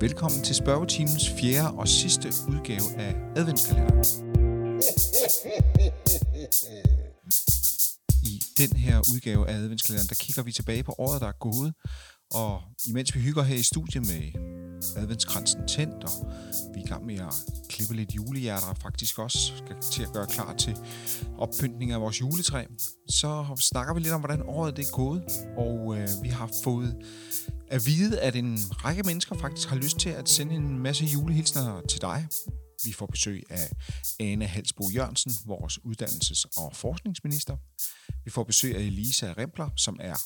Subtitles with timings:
[0.00, 4.04] Velkommen til spørgetimens fjerde og sidste udgave af adventskalenderen.
[8.24, 11.74] I den her udgave af adventskalenderen, der kigger vi tilbage på året, der er gået,
[12.30, 14.22] og imens vi hygger her i studiet med
[14.96, 16.32] adventskransen tændt, og
[16.74, 17.34] vi er i gang med at
[17.68, 20.76] klippe lidt julehjerter, og faktisk også skal til at gøre klar til
[21.38, 22.64] oppyntning af vores juletræ,
[23.08, 25.22] så snakker vi lidt om, hvordan året det er gået,
[25.56, 26.96] og øh, vi har fået
[27.68, 31.80] at vide, at en række mennesker faktisk har lyst til at sende en masse julehilsner
[31.88, 32.28] til dig.
[32.84, 33.70] Vi får besøg af
[34.20, 37.56] Ane Halsbo Jørgensen, vores uddannelses- og forskningsminister.
[38.24, 40.16] Vi får besøg af Elisa Rempler, som er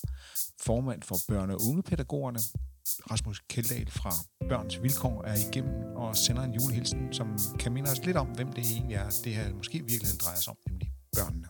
[0.60, 2.38] formand for børne- og ungepædagogerne.
[3.10, 4.12] Rasmus Keldahl fra
[4.48, 8.52] Børns Vilkår er igennem og sender en julehilsen, som kan minde os lidt om, hvem
[8.52, 11.48] det egentlig er, det her måske i virkeligheden drejer sig om, nemlig børnene.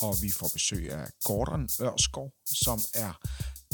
[0.00, 3.12] Og vi får besøg af Gordon Ørskov, som er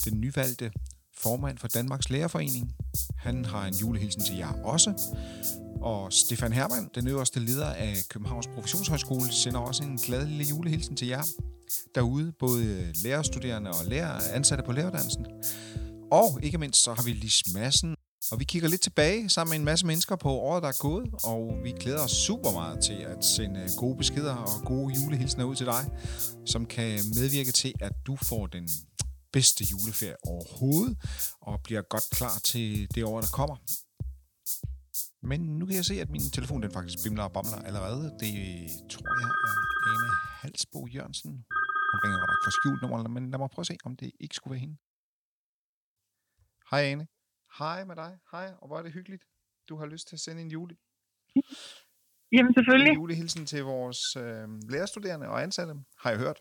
[0.05, 0.73] den nyvalgte
[1.17, 2.73] formand for Danmarks Lærerforening.
[3.19, 4.91] Han har en julehilsen til jer også.
[5.83, 10.97] Og Stefan Hermann, den øverste leder af Københavns Professionshøjskole, sender også en glad lille julehilsen
[10.97, 11.23] til jer
[11.95, 15.27] derude, både lærerstuderende og lærer ansatte på læreruddannelsen.
[16.13, 17.97] Og ikke mindst så har vi Lis Madsen,
[18.33, 21.09] og vi kigger lidt tilbage sammen med en masse mennesker på året, der er gået,
[21.25, 25.45] og vi glæder os super meget til at sende øh, gode beskeder og gode julehilsner
[25.45, 25.85] ud til dig,
[26.47, 28.69] som kan medvirke til, at du får den
[29.33, 30.97] bedste juleferie overhovedet,
[31.41, 33.57] og bliver godt klar til det år, der kommer.
[35.23, 38.05] Men nu kan jeg se, at min telefon den faktisk bimler og bamler allerede.
[38.21, 38.35] Det
[38.91, 39.57] tror jeg er
[39.91, 41.31] Ane Halsbo Jørgensen.
[41.91, 44.11] Hun ringer godt nok for skjult nummer, men lad mig prøve at se, om det
[44.21, 44.77] ikke skulle være hende.
[46.71, 47.07] Hej Ane.
[47.59, 48.19] Hej med dig.
[48.33, 49.25] Hej, og hvor er det hyggeligt.
[49.69, 50.77] Du har lyst til at sende en jule.
[52.35, 52.91] Jamen selvfølgelig.
[52.91, 56.41] En julehilsen til vores øh, lærerstuderende og ansatte, har jeg hørt.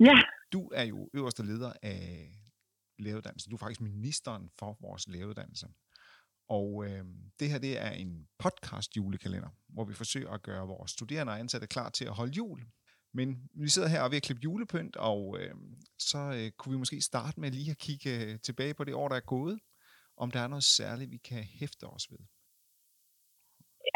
[0.00, 0.22] Ja.
[0.52, 2.30] Du er jo øverste leder af
[2.98, 3.50] læreruddannelsen.
[3.50, 5.66] Du er faktisk ministeren for vores læreruddannelse.
[6.48, 7.04] Og øh,
[7.40, 11.38] det her det er en podcast julekalender, hvor vi forsøger at gøre vores studerende og
[11.38, 12.60] ansatte klar til at holde jul.
[13.18, 13.28] Men
[13.62, 15.54] vi sidder her og er ved at klippe julepynt, og øh,
[16.10, 19.08] så øh, kunne vi måske starte med lige at kigge øh, tilbage på det år,
[19.08, 19.56] der er gået,
[20.22, 22.22] om der er noget særligt, vi kan hæfte os ved.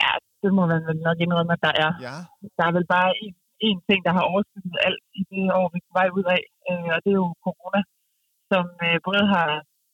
[0.00, 1.91] Ja, det må man vel nok indrømme, at der er.
[2.08, 2.16] Ja.
[2.58, 3.34] Der er vel bare en,
[3.69, 6.42] en ting, der har overskygget alt i det år, vi er på vej ud af,
[6.70, 7.80] øh, og det er jo corona,
[8.50, 9.48] som øh, både har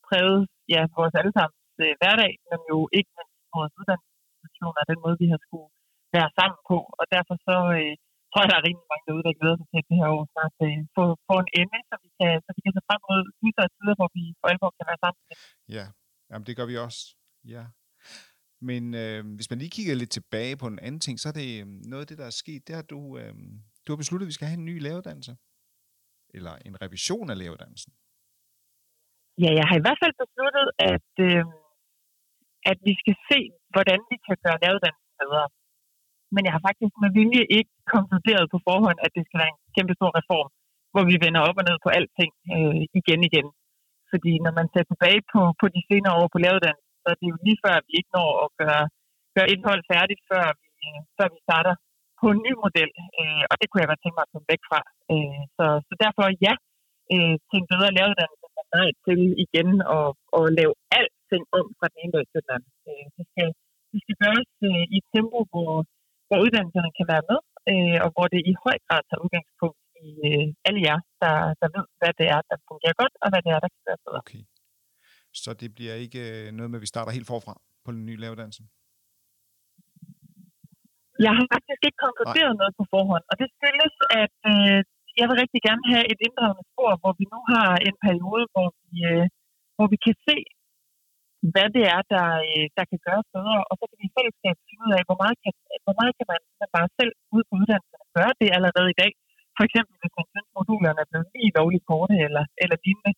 [0.07, 0.41] præget
[0.73, 5.39] ja, vores allesammens øh, hverdag, men jo ikke mindst vores uddannelsesinstitutioner, den måde, vi har
[5.45, 5.69] skulle
[6.15, 6.77] være sammen på.
[6.99, 7.95] Og derfor så øh,
[8.31, 10.55] tror jeg, der er rimelig mange derude, der glæder sig til det her år snart
[10.67, 13.69] øh, få, få en ende, så vi kan, så vi kan se frem mod lysere
[13.75, 15.21] tider, hvor vi for alvor kan være sammen.
[15.77, 15.85] Ja,
[16.31, 17.01] Jamen, det gør vi også.
[17.53, 17.63] Ja.
[18.69, 21.49] Men øh, hvis man lige kigger lidt tilbage på en anden ting, så er det
[21.61, 23.33] øh, noget af det, der er sket, det har du, øh,
[23.83, 25.33] du har besluttet, at vi skal have en ny læreruddannelse.
[26.37, 27.91] Eller en revision af læreruddannelsen.
[29.43, 31.43] Ja, jeg har i hvert fald besluttet, at, øh,
[32.71, 33.39] at vi skal se,
[33.73, 35.43] hvordan vi kan gøre læreruddannelsen bedre.
[36.33, 39.61] Men jeg har faktisk med vilje ikke konkluderet på forhånd, at det skal være en
[39.75, 40.49] kæmpe stor reform,
[40.93, 43.47] hvor vi vender op og ned på alting øh, igen igen.
[44.11, 47.27] Fordi når man ser tilbage på, på de senere år på læreruddannelsen, så er det
[47.31, 48.83] jo lige før, at vi ikke når at gøre,
[49.35, 51.75] gøre indhold færdigt, før vi, øh, før vi starter
[52.19, 52.91] på en ny model.
[53.19, 54.79] Øh, og det kunne jeg godt tænke mig at komme væk fra.
[55.11, 56.53] Øh, så, så derfor ja,
[57.13, 61.87] øh, til en bedre læreruddannelse, men nej til igen at, at lave alting om fra
[61.91, 62.71] den ene dag til den anden.
[62.89, 63.49] Øh, det, skal,
[63.91, 65.71] det skal gøres øh, i et tempo, hvor,
[66.31, 67.39] hvor uddannelserne kan være med,
[67.71, 71.67] øh, og hvor det i høj grad tager udgangspunkt i øh, alle jer, der, der
[71.75, 74.21] ved, hvad det er, der fungerer godt, og hvad det er, der kan være bedre.
[74.25, 74.43] Okay.
[75.43, 77.53] Så det bliver ikke øh, noget med, at vi starter helt forfra
[77.85, 78.63] på den nye læreruddannelse?
[81.25, 84.77] Jeg har faktisk ikke konkluderet noget på forhånd, og det skyldes, at øh,
[85.19, 88.67] jeg vil rigtig gerne have et inddragende spor, hvor vi nu har en periode, hvor
[88.81, 89.25] vi, øh,
[89.75, 90.37] hvor vi kan se,
[91.53, 94.55] hvad det er, der, øh, der kan gøres bedre, og så kan vi i fællesskab
[94.67, 95.53] finde ud af, hvor meget kan,
[95.85, 99.11] hvor meget kan man, man bare selv ude på uddannelsen gøre det allerede i dag.
[99.57, 103.13] For eksempel, hvis man synes, modulerne er blevet lige lovligt korte eller, eller lignende.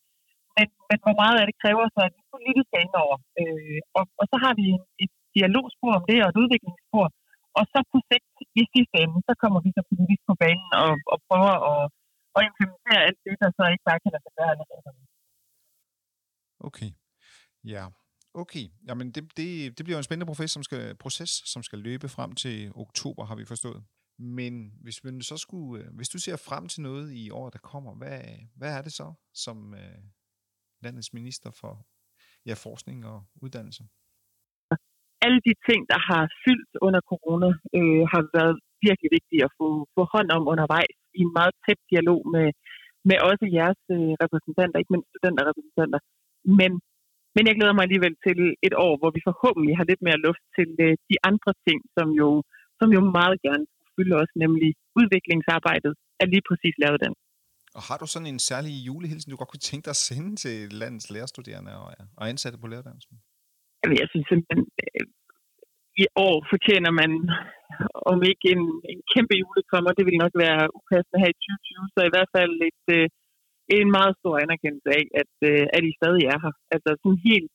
[0.56, 3.16] Men, men hvor meget af det kræver så at vi politisk indover.
[3.40, 4.66] Øh, og, og så har vi
[5.04, 7.06] et dialogspor om det og et udviklingsspor,
[7.58, 10.92] og så på sigt i sidste ende, så kommer vi så politisk på banen og,
[11.12, 11.82] og prøver at,
[12.36, 15.02] at implementere alt det, der så ikke bare kan lade sig gøre allerede.
[16.68, 16.90] Okay.
[17.74, 18.03] Ja, Yeah
[18.34, 18.66] okay.
[18.88, 22.32] Jamen, det, det, det bliver en spændende proces som, skal, proces, som skal løbe frem
[22.32, 23.84] til oktober, har vi forstået.
[24.18, 27.58] Men hvis man så skulle, øh, hvis du ser frem til noget i år, der
[27.58, 28.20] kommer, hvad,
[28.56, 29.98] hvad er det så som øh,
[30.82, 31.86] landets minister for
[32.46, 33.84] ja, forskning og uddannelse?
[35.24, 37.48] alle de ting, der har fyldt under corona,
[37.78, 38.54] øh, har været
[38.86, 42.46] virkelig vigtige at få, få hånd om undervejs i en meget tæt dialog med,
[43.08, 46.00] med også jeres øh, repræsentanter, ikke mindst studenterrepræsentanter.
[46.60, 46.70] Men
[47.34, 50.44] men jeg glæder mig alligevel til et år, hvor vi forhåbentlig har lidt mere luft
[50.56, 52.28] til øh, de andre ting, som jo,
[52.78, 53.64] som jo meget gerne
[53.96, 54.70] fylder os, nemlig
[55.00, 55.92] udviklingsarbejdet
[56.22, 57.14] er lige præcis lavet den.
[57.78, 60.56] Og har du sådan en særlig julehilsen, du godt kunne tænke dig at sende til
[60.82, 61.88] landets lærerstuderende og,
[62.18, 63.14] og ansatte på læreruddannelsen?
[63.80, 65.04] Jamen, jeg synes simpelthen, øh,
[66.04, 67.12] i år fortjener man,
[68.10, 72.00] om ikke en, en kæmpe julekommer, det vil nok være upassende her i 2020, så
[72.08, 73.06] i hvert fald et, øh,
[73.68, 76.54] en meget stor anerkendelse af, at, øh, at I stadig er her.
[76.74, 77.50] Altså sådan helt,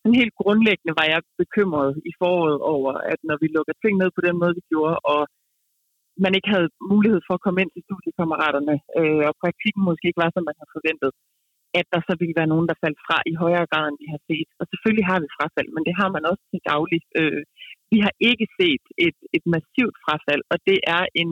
[0.00, 4.10] sådan helt grundlæggende var jeg bekymret i foråret over, at når vi lukker ting ned
[4.14, 5.20] på den måde, vi gjorde, og
[6.24, 10.22] man ikke havde mulighed for at komme ind til studiekammeraterne, øh, og praktikken måske ikke
[10.24, 11.10] var, som man havde forventet,
[11.80, 14.22] at der så ville være nogen, der faldt fra i højere grad, end vi har
[14.30, 14.48] set.
[14.60, 17.06] Og selvfølgelig har vi frafald, men det har man også til dagligt.
[17.20, 17.42] Øh,
[17.92, 21.30] vi har ikke set et, et massivt frafald, og det er en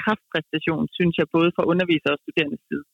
[0.00, 2.84] kraftpræstation, synes jeg, både for undervisere og studerende side.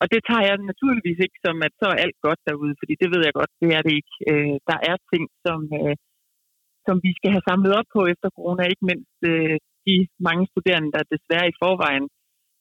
[0.00, 3.08] Og det tager jeg naturligvis ikke som, at så er alt godt derude, fordi det
[3.14, 4.14] ved jeg godt, det er det ikke.
[4.30, 5.94] Øh, der er ting, som, øh,
[6.86, 9.56] som vi skal have samlet op på efter corona, ikke mindst øh,
[9.86, 9.96] de
[10.28, 12.06] mange studerende, der desværre i forvejen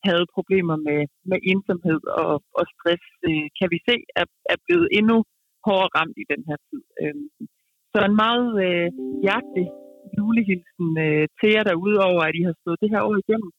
[0.08, 1.00] havde problemer med,
[1.32, 5.18] med ensomhed og, og stress, øh, kan vi se, er, er blevet endnu
[5.66, 6.84] hårdere ramt i den her tid.
[7.02, 7.16] Øh,
[7.92, 8.90] så en meget øh,
[9.26, 9.68] hjertelig
[10.18, 13.52] julehilsen øh, til jer derude over, at I har stået det her år igennem,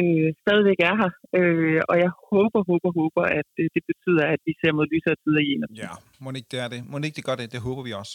[0.00, 1.10] øh, stadigvæk er her.
[1.38, 5.16] Øh, og jeg håber, håber, håber, at øh, det betyder, at vi ser mod lysere
[5.22, 5.92] tider i en Ja,
[6.22, 6.80] må ikke det er det.
[6.90, 7.52] Må ikke det gør det.
[7.54, 8.14] Det håber vi også.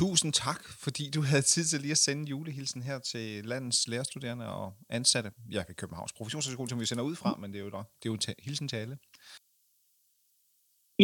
[0.00, 4.46] Tusind tak, fordi du havde tid til lige at sende julehilsen her til landets lærerstuderende
[4.60, 4.66] og
[4.98, 5.30] ansatte.
[5.56, 7.70] Jeg kan Københavns Professionshøjskole, som vi sender ud fra, men det er jo,
[8.00, 8.96] det er jo hilsen til alle.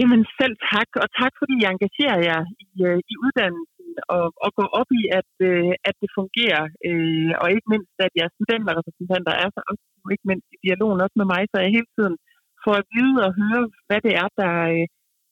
[0.01, 3.78] Jamen selv tak, og tak fordi I engagerer jer i, øh, i uddannelsen
[4.17, 8.13] og, og går op i, at, øh, at det fungerer, øh, og ikke mindst, at
[8.19, 11.91] jeres studenterrepræsentanter er så aktive, ikke mindst i dialogen også med mig, så jeg hele
[11.97, 12.17] tiden
[12.65, 14.87] får at vide og høre, hvad det er, der, øh,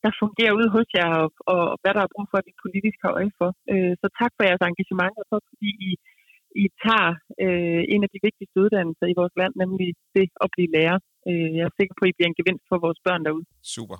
[0.04, 2.98] der fungerer ude hos jer, og, og hvad der er brug for, at vi politisk
[3.04, 3.50] har øje for.
[3.72, 5.90] Øh, så tak for jeres engagement, og så fordi I,
[6.62, 7.10] I tager
[7.44, 10.98] øh, en af de vigtigste uddannelser i vores land, nemlig det at blive lærer.
[11.28, 13.46] Øh, jeg er sikker på, at I bliver en gevinst for vores børn derude.
[13.74, 13.98] Super.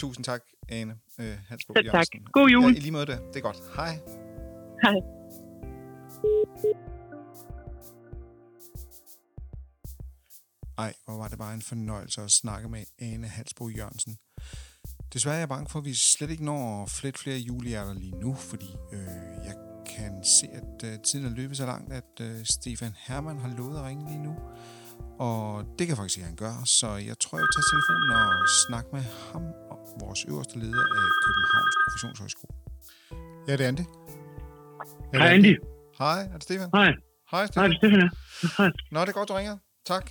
[0.00, 2.06] Tusind tak, Ane øh, Hansbo Selv tak.
[2.32, 2.72] God jul.
[2.72, 3.20] Ja, i lige måde det.
[3.32, 3.56] Det er godt.
[3.76, 3.94] Hej.
[4.82, 4.96] Hej.
[10.78, 14.18] Ej, hvor var det bare en fornøjelse at snakke med Ane Halsbo Jørgensen.
[15.12, 18.34] Desværre er jeg bange for, at vi slet ikke når flere flere julehjerter lige nu,
[18.34, 19.54] fordi øh, jeg
[19.96, 23.78] kan se, at øh, tiden er løbet så langt, at øh, Stefan Hermann har lovet
[23.78, 24.36] at ringe lige nu.
[25.18, 28.32] Og det kan faktisk ikke, han gør, så jeg tror, jeg vil tage telefonen og
[28.66, 29.69] snakke med ham,
[30.00, 32.54] vores øverste leder af Københavns Professionshøjskole.
[33.48, 33.84] Ja, det er Andy.
[35.12, 35.56] Ja, Hej, Andy.
[35.98, 36.68] Hej, er det Stefan?
[36.74, 36.90] Hej.
[37.30, 37.62] Hej, Stefan.
[37.62, 38.10] Hej, det er Stefan.
[38.58, 38.70] Hej.
[38.92, 39.56] Nå, det er godt, du ringer.
[39.86, 40.10] Tak.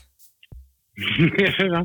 [1.39, 1.83] ja,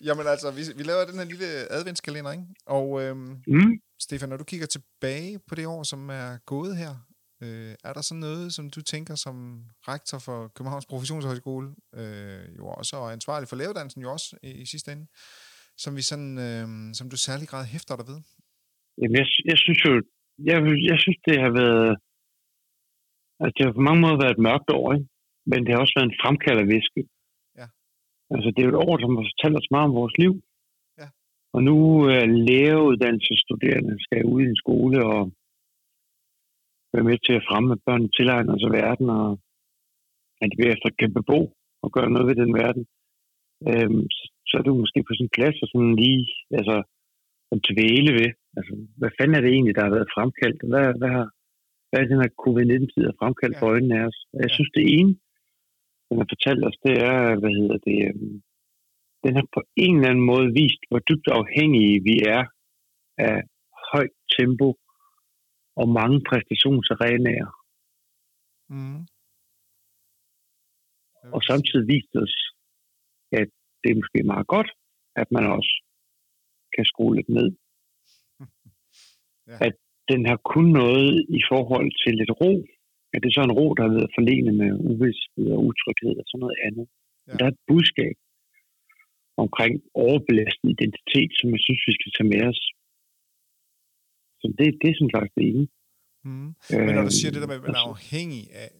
[0.06, 2.44] Jamen altså, vi, vi laver den her lille adventskalender, ikke?
[2.66, 3.72] Og øhm, mm.
[4.00, 6.94] Stefan, når du kigger tilbage på det år, som er gået her,
[7.42, 12.66] Øh, er der sådan noget, som du tænker som rektor for Københavns Professionshøjskole, øh, jo
[12.66, 15.06] også, og ansvarlig for læreruddannelsen jo også i, i sidste ende,
[15.82, 16.66] som vi sådan, øh,
[16.98, 18.20] som du særlig grad hæfter dig ved?
[19.00, 19.92] Jamen, jeg, jeg synes jo,
[20.48, 20.56] jeg,
[20.90, 21.90] jeg synes, det har været,
[23.40, 25.08] altså det har på mange måder været et mørkt år, ikke?
[25.50, 27.00] men det har også været en fremkaldervæske.
[27.60, 27.66] Ja.
[28.32, 30.32] Altså, det er jo et år, som har fortalt os meget om vores liv.
[31.00, 31.08] Ja.
[31.54, 31.76] Og nu
[32.16, 35.20] er læreruddannelsesstuderende skal ud i en skole og
[36.92, 39.28] være med til at fremme, at børnene tilegner sig verden, og
[40.42, 41.40] at de efter kan bebo
[41.84, 42.84] og gøre noget ved den verden,
[43.70, 44.04] øhm,
[44.48, 46.24] så er det måske på sin plads at sådan lige
[46.58, 46.76] altså,
[47.52, 50.60] at tvæle ved, altså, hvad fanden er det egentlig, der har været fremkaldt?
[50.70, 51.26] Hvad, hvad, har,
[51.88, 53.60] hvad er den her covid-19-tid har fremkaldt ja.
[53.60, 54.18] for øjnene af os?
[54.44, 55.12] Jeg synes, det ene,
[56.08, 58.36] den har fortalt os, det er, hvad hedder det, øhm,
[59.24, 62.42] den har på en eller anden måde vist, hvor dybt afhængige vi er
[63.28, 63.36] af
[63.92, 64.68] højt tempo
[65.80, 67.50] og mange præstationsarenaer.
[68.74, 69.00] Mm.
[71.34, 72.34] Og samtidig viste os,
[73.32, 73.48] at
[73.82, 74.70] det er måske meget godt,
[75.20, 75.72] at man også
[76.74, 77.48] kan skrue lidt ned.
[79.48, 79.56] ja.
[79.66, 79.74] At
[80.10, 82.52] den har kun noget i forhold til lidt ro.
[83.12, 86.26] At det er så en ro, der har været forlenet med uvidshed og utryghed og
[86.26, 86.86] sådan noget andet.
[87.26, 87.32] Ja.
[87.38, 88.16] Der er et budskab
[89.44, 92.60] omkring overbelastet identitet, som jeg synes, vi skal tage med os
[94.40, 95.64] så det, det er som sagt det ene.
[96.24, 96.50] Mm.
[96.86, 98.70] Men når du siger det der med, at man er afhængig af,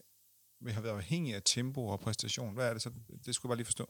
[0.67, 2.91] vi har været afhængig af tempo og præstation, hvad er det så?
[3.27, 3.87] Det skulle jeg bare lige forstå.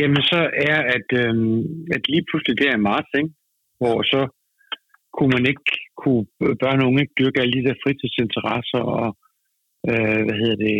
[0.00, 1.60] Jamen så er, at, øhm,
[1.96, 3.32] at lige pludselig det er marts, ikke?
[3.78, 4.20] hvor så
[5.16, 5.70] kunne man ikke,
[6.02, 6.24] kunne
[6.62, 9.08] børn og unge ikke dyrke alle de der fritidsinteresser, og
[9.90, 10.76] øh, hvad hedder det,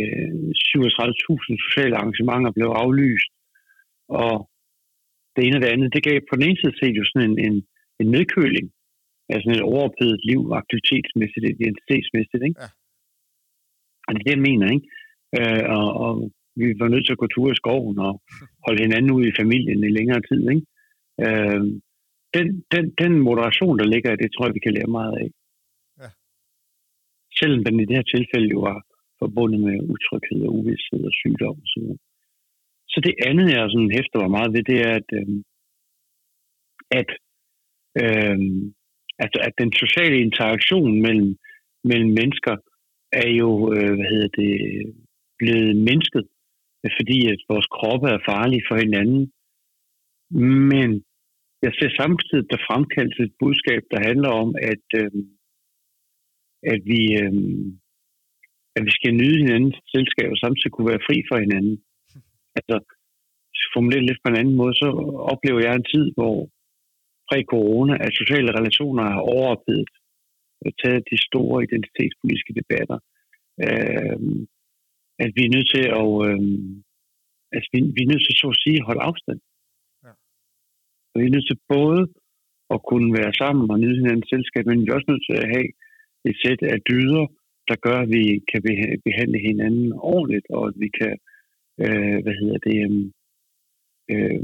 [0.68, 3.30] 37.000 sociale arrangementer blev aflyst,
[4.22, 4.34] og
[5.34, 7.36] det ene og det andet, det gav på den ene side set jo sådan en,
[7.46, 7.56] en,
[8.00, 8.66] en nedkøling
[9.32, 12.42] af sådan et overophedet liv, aktivitetsmæssigt, identitetsmæssigt.
[12.48, 12.60] Ikke?
[12.62, 12.68] Ja.
[14.06, 14.66] Og det er det, jeg mener.
[14.76, 14.86] Ikke?
[15.38, 16.14] Øh, og, og
[16.60, 18.12] vi var nødt til at gå tur i skoven og
[18.66, 20.40] holde hinanden ud i familien i længere tid.
[20.54, 20.66] Ikke?
[21.24, 21.62] Øh,
[22.36, 25.28] den, den, den moderation, der ligger i det, tror jeg, vi kan lære meget af.
[26.00, 26.08] Ja.
[27.38, 28.78] Selvom den i det her tilfælde jo var
[29.22, 32.00] forbundet med utryghed og uvidshed og sygdom og sådan noget.
[32.92, 35.28] Så det andet, jeg sådan hæfter mig meget ved, det er, at, øh,
[37.00, 37.10] at,
[38.02, 38.38] øh,
[39.24, 41.30] at, at den sociale interaktion mellem,
[41.90, 42.54] mellem mennesker
[43.22, 44.52] er jo, øh, hvad hedder det,
[45.38, 46.26] blevet mindsket,
[46.98, 49.22] fordi at vores kroppe er farlige for hinanden.
[50.72, 50.88] Men
[51.64, 55.12] jeg ser samtidig, der fremkaldes et budskab, der handler om, at, øh,
[56.72, 57.34] at vi, øh,
[58.76, 61.76] at vi skal nyde hinandens selskab og samtidig kunne være fri for hinanden.
[62.58, 62.76] Altså,
[63.74, 64.88] formuleret lidt på en anden måde, så
[65.32, 66.36] oplever jeg en tid, hvor
[67.28, 69.90] præ-corona, at sociale relationer er overophedet
[70.66, 72.98] og taget de store identitetspolitiske debatter.
[73.64, 74.18] Øh,
[75.22, 76.40] at vi er nødt til at, øh,
[77.54, 79.40] altså vi, vi er nødt til så at sige holde afstand.
[80.04, 80.12] Ja.
[81.10, 82.02] Og vi er nødt til både
[82.74, 85.50] at kunne være sammen og nyde hinandens selskab, men vi er også nødt til at
[85.54, 85.68] have
[86.28, 87.26] et sæt af dyder,
[87.68, 88.60] der gør, at vi kan
[89.08, 91.14] behandle hinanden ordentligt, og at vi kan,
[91.84, 92.76] øh, hvad hedder det,
[94.12, 94.42] øh,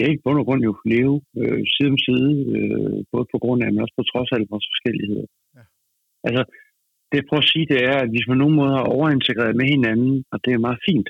[0.00, 3.60] ja, i bund og grund jo leve øh, side om side, øh, både på grund
[3.62, 5.26] af, men også på trods af vores forskelligheder.
[5.56, 5.64] Ja.
[6.26, 6.42] Altså,
[7.08, 9.66] det jeg prøver at sige, det er, at vi på nogen måde er overintegreret med
[9.74, 11.08] hinanden, og det er meget fint,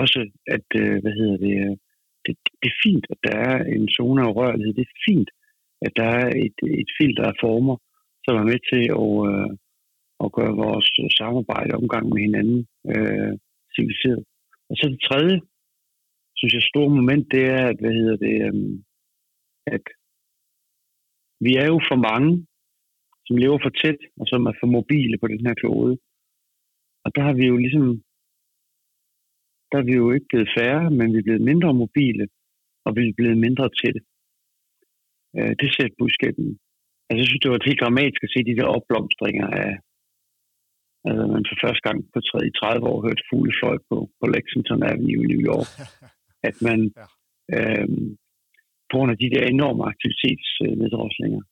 [0.00, 0.20] også
[0.56, 1.76] at, øh, hvad hedder det, øh,
[2.24, 4.74] det, det er fint, at der er en zone af rørlighed.
[4.74, 5.30] Det er fint,
[5.86, 7.76] at der er et, et filter af former,
[8.24, 9.50] som er med til at, øh,
[10.24, 10.86] at gøre vores
[11.18, 12.60] samarbejde og omgang med hinanden
[12.92, 13.32] øh,
[13.74, 14.24] civiliseret.
[14.70, 15.36] Og så det tredje,
[16.36, 18.54] synes jeg, store moment, det er, at, hvad hedder det, øh,
[19.66, 19.84] at
[21.40, 22.46] vi er jo for mange,
[23.26, 25.94] som lever for tæt, og som er for mobile på den her klode.
[27.04, 27.86] Og der har vi jo ligesom,
[29.70, 32.24] der er vi jo ikke blevet færre, men vi er blevet mindre mobile,
[32.86, 34.00] og vi er blevet mindre tætte.
[35.36, 36.36] Øh, det ser et budskab
[37.06, 39.72] Altså, jeg synes, det var helt dramatisk at se de der opblomstringer af,
[41.08, 45.30] altså man for første gang på 30 år hørte fuglefløj på, på Lexington Avenue i
[45.32, 45.70] New York.
[46.48, 47.06] at man ja.
[47.56, 47.88] øh,
[48.88, 51.42] på grund af de der enorme aktivitetsneddroslinger.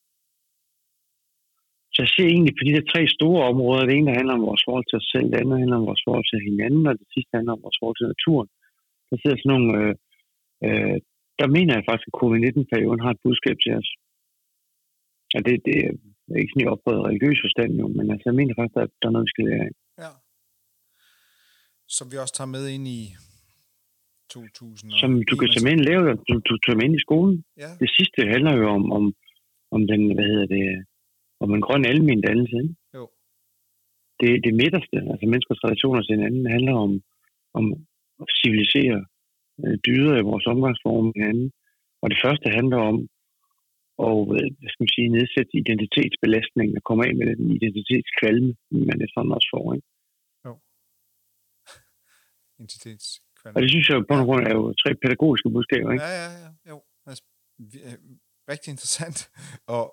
[1.93, 4.47] Så jeg ser egentlig på de der tre store områder, det ene der handler om
[4.51, 7.09] vores forhold til os selv, det andet handler om vores forhold til hinanden, og det
[7.15, 8.49] sidste handler om vores forhold til naturen.
[9.11, 9.93] Der ser sådan nogle, øh,
[10.67, 10.97] øh,
[11.41, 13.91] der mener jeg faktisk, at covid-19-perioden har et budskab til os.
[15.35, 15.77] Og det, det
[16.33, 19.07] er ikke sådan i oprøret religiøs forstand jo, men altså, jeg mener faktisk, at der
[19.09, 19.73] er noget, vi skal lære af.
[20.05, 20.13] Ja.
[21.97, 23.01] Som vi også tager med ind i
[24.31, 24.93] 2000.
[25.03, 27.37] Som du kan tage med ind, lave, du, du tager med ind i skolen.
[27.63, 27.71] Ja.
[27.83, 29.05] Det sidste handler jo om, om,
[29.75, 30.65] om den, hvad hedder det,
[31.45, 32.57] om en grøn almen dannelse.
[32.63, 32.75] Ikke?
[32.97, 33.05] Jo.
[34.21, 36.93] Det, det midterste, altså menneskers relationer til hinanden, handler om,
[37.59, 37.65] om
[38.23, 38.99] at civilisere
[39.63, 41.49] øh, dyder i vores omgangsform med hinanden.
[42.03, 42.97] Og det første handler om
[44.07, 48.51] at hvad skal man sige, nedsætte identitetsbelastningen og komme af med den identitetskvalme,
[48.91, 49.67] man efterhånden også får.
[49.77, 49.89] Ikke?
[50.47, 50.53] Jo.
[52.57, 53.09] Identitets
[53.45, 56.05] og det synes jeg på grund er jo tre pædagogiske budskaber, ikke?
[56.05, 56.51] Ja, ja, ja.
[56.71, 56.77] Jo.
[57.09, 57.23] Altså,
[57.87, 57.97] øh,
[58.53, 59.19] rigtig interessant.
[59.77, 59.85] Og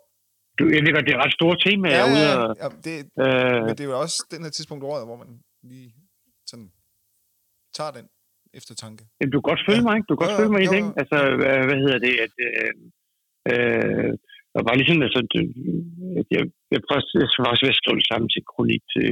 [0.76, 3.60] jeg ved godt, det er et ret stort tema, ja, ude og, ja, det, øh,
[3.66, 5.32] men det er jo også den her tidspunkt året, hvor man
[5.72, 5.90] lige
[6.52, 6.70] sådan
[7.78, 8.06] tager den
[8.60, 9.04] eftertanke.
[9.18, 9.88] Jamen, du kan godt følge ja.
[9.88, 10.08] mig, ikke?
[10.10, 12.34] Du kan godt ja, følge mig i det, Altså, hvad, hvad hedder det, at...
[12.48, 12.74] Øh,
[13.52, 14.14] øh,
[14.56, 15.20] og bare ligesom, altså,
[16.20, 19.10] at jeg, jeg prøver jeg også ved at skrive det sammen til kronik til,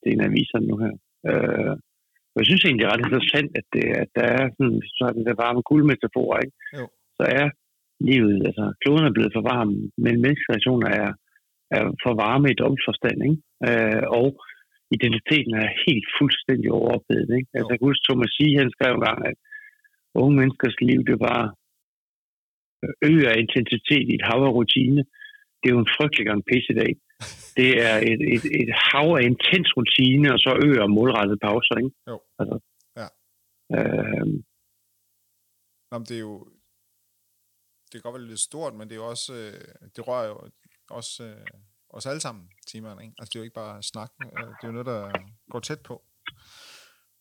[0.00, 0.94] til en aviserne nu her.
[1.28, 1.74] Øh,
[2.32, 5.04] og jeg synes egentlig, det er ret interessant, at, det, at der er sådan, så
[5.08, 6.56] er der varme guldmetafor, ikke?
[6.78, 6.84] Jo.
[7.18, 7.46] Så er
[8.10, 9.70] livet, altså kloden er blevet for varm,
[10.04, 11.10] men menneskereaktioner er,
[11.76, 13.38] er for varme i domsforstand, ikke?
[13.68, 14.28] Øh, og
[14.96, 17.50] identiteten er helt fuldstændig overophedet, ikke?
[17.56, 19.36] Altså, jeg kan huske, Thomas Sige, han skrev engang, at
[20.22, 21.40] unge menneskers liv, det var
[23.12, 25.02] øger intensitet i et hav af rutine.
[25.60, 26.92] Det er jo en frygtelig gang pisse i dag.
[27.60, 31.92] Det er et, et, et hav af intens rutine, og så øger målrettet pauser, ikke?
[32.10, 32.16] Jo.
[32.40, 32.56] Altså,
[33.00, 33.06] ja.
[33.76, 34.26] Øh,
[35.92, 36.46] Jamen, det er jo...
[37.96, 39.34] Det kan godt være lidt stort, men det er jo også...
[39.34, 40.36] Øh, det rører jo
[40.90, 41.46] også øh,
[41.90, 43.14] os alle sammen, timerne, ikke?
[43.18, 44.10] Altså, det er jo ikke bare snak.
[44.24, 45.00] Øh, det er jo noget, der
[45.50, 46.04] går tæt på.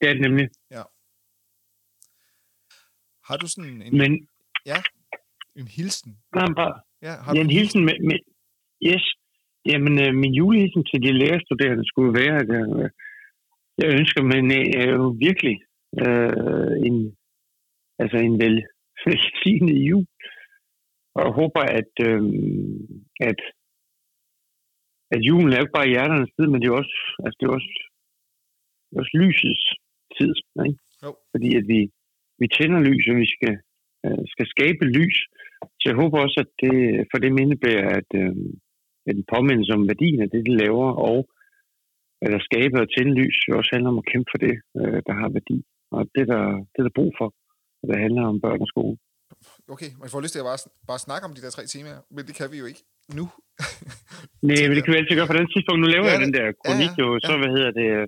[0.01, 0.47] Det det nemlig.
[0.71, 0.83] Ja.
[3.27, 3.97] Har du sådan en...
[3.97, 4.27] Men...
[4.65, 4.79] Ja,
[5.55, 6.11] en hilsen?
[6.35, 6.75] Nej, bare...
[7.01, 8.19] Ja, har ja, du en hilsen med, med...
[8.89, 9.05] Yes.
[9.65, 12.89] Jamen, øh, min julehilsen til de lærerstuderende skulle være, at jeg, øh,
[13.81, 14.39] jeg ønsker mig
[14.77, 15.57] øh, jo virkelig
[16.03, 17.17] øh, en,
[17.99, 18.55] altså en vel
[19.05, 20.05] velsignet jul.
[21.15, 22.23] Og jeg håber, at, øh,
[23.29, 23.39] at,
[25.15, 27.53] at julen er jo ikke bare hjerternes tid, men det er også, altså det er
[27.59, 27.73] også,
[28.85, 29.65] det er også lysets
[30.17, 30.33] tid.
[30.67, 30.79] Ikke?
[31.03, 31.09] Jo.
[31.33, 31.79] Fordi at vi,
[32.41, 33.53] vi tænder lys, og vi skal,
[34.05, 35.17] øh, skal skabe lys.
[35.79, 36.75] Så jeg håber også, at det
[37.09, 38.35] for det indebærer, at, øh,
[39.07, 41.17] at en påmindelse om værdien af det, de laver, og
[42.23, 44.99] at der skabe og tænde lys, det også handler om at kæmpe for det, øh,
[45.07, 45.57] der har værdi.
[45.95, 47.27] Og det er der, det er der brug for,
[47.87, 48.97] det handler om børn og skole.
[49.73, 52.23] Okay, man får lyst til at bare, bare snakke om de der tre temaer, men
[52.27, 52.83] det kan vi jo ikke
[53.19, 53.25] nu.
[54.47, 55.79] Nej, men det kan vi altid gøre på den tidspunkt.
[55.81, 57.39] Nu laver Ja, jeg den der kronik ja, ja, jo, så ja.
[57.41, 58.05] hvad hedder det, øh,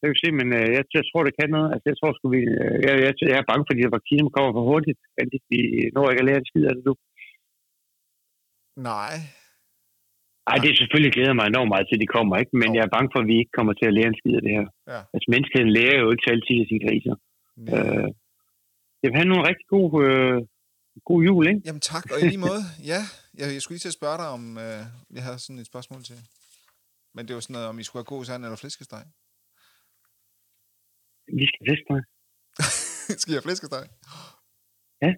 [0.00, 1.68] jeg kan se, men øh, jeg, jeg tror, det kan noget.
[1.74, 3.96] Altså, jeg tror sgu, vi, øh, jeg, jeg, jeg er bange for, at de her
[3.98, 5.00] vacciner kommer for hurtigt.
[5.20, 5.60] At vi
[5.94, 6.94] når ikke at lære en skid af det nu.
[8.90, 9.14] Nej.
[10.50, 12.54] Ej, det er selvfølgelig glæder mig enormt meget til, de kommer, ikke?
[12.60, 12.74] Men Jo.
[12.76, 14.54] jeg er bange for, at vi ikke kommer til at lære en skid af det
[14.58, 14.66] her.
[14.92, 15.00] Ja.
[15.14, 17.14] Altså, menneskeheden lærer jo ikke altid af sine kriser.
[17.72, 18.08] Øh,
[19.02, 20.38] jeg vil have nogle rigtig god, øh,
[21.04, 21.60] god jul, ikke?
[21.66, 22.62] Jamen tak, og i lige måde,
[22.92, 23.00] ja,
[23.38, 24.82] jeg, jeg skulle lige til at spørge dig om, øh,
[25.16, 26.18] jeg havde sådan et spørgsmål til,
[27.14, 29.04] men det var sådan noget, om I skulle have god sand eller flæskesteg.
[31.40, 31.62] Vi skal
[31.92, 32.02] dig.
[33.20, 33.84] Skal jeg have flæskesteg?
[35.04, 35.10] Ja.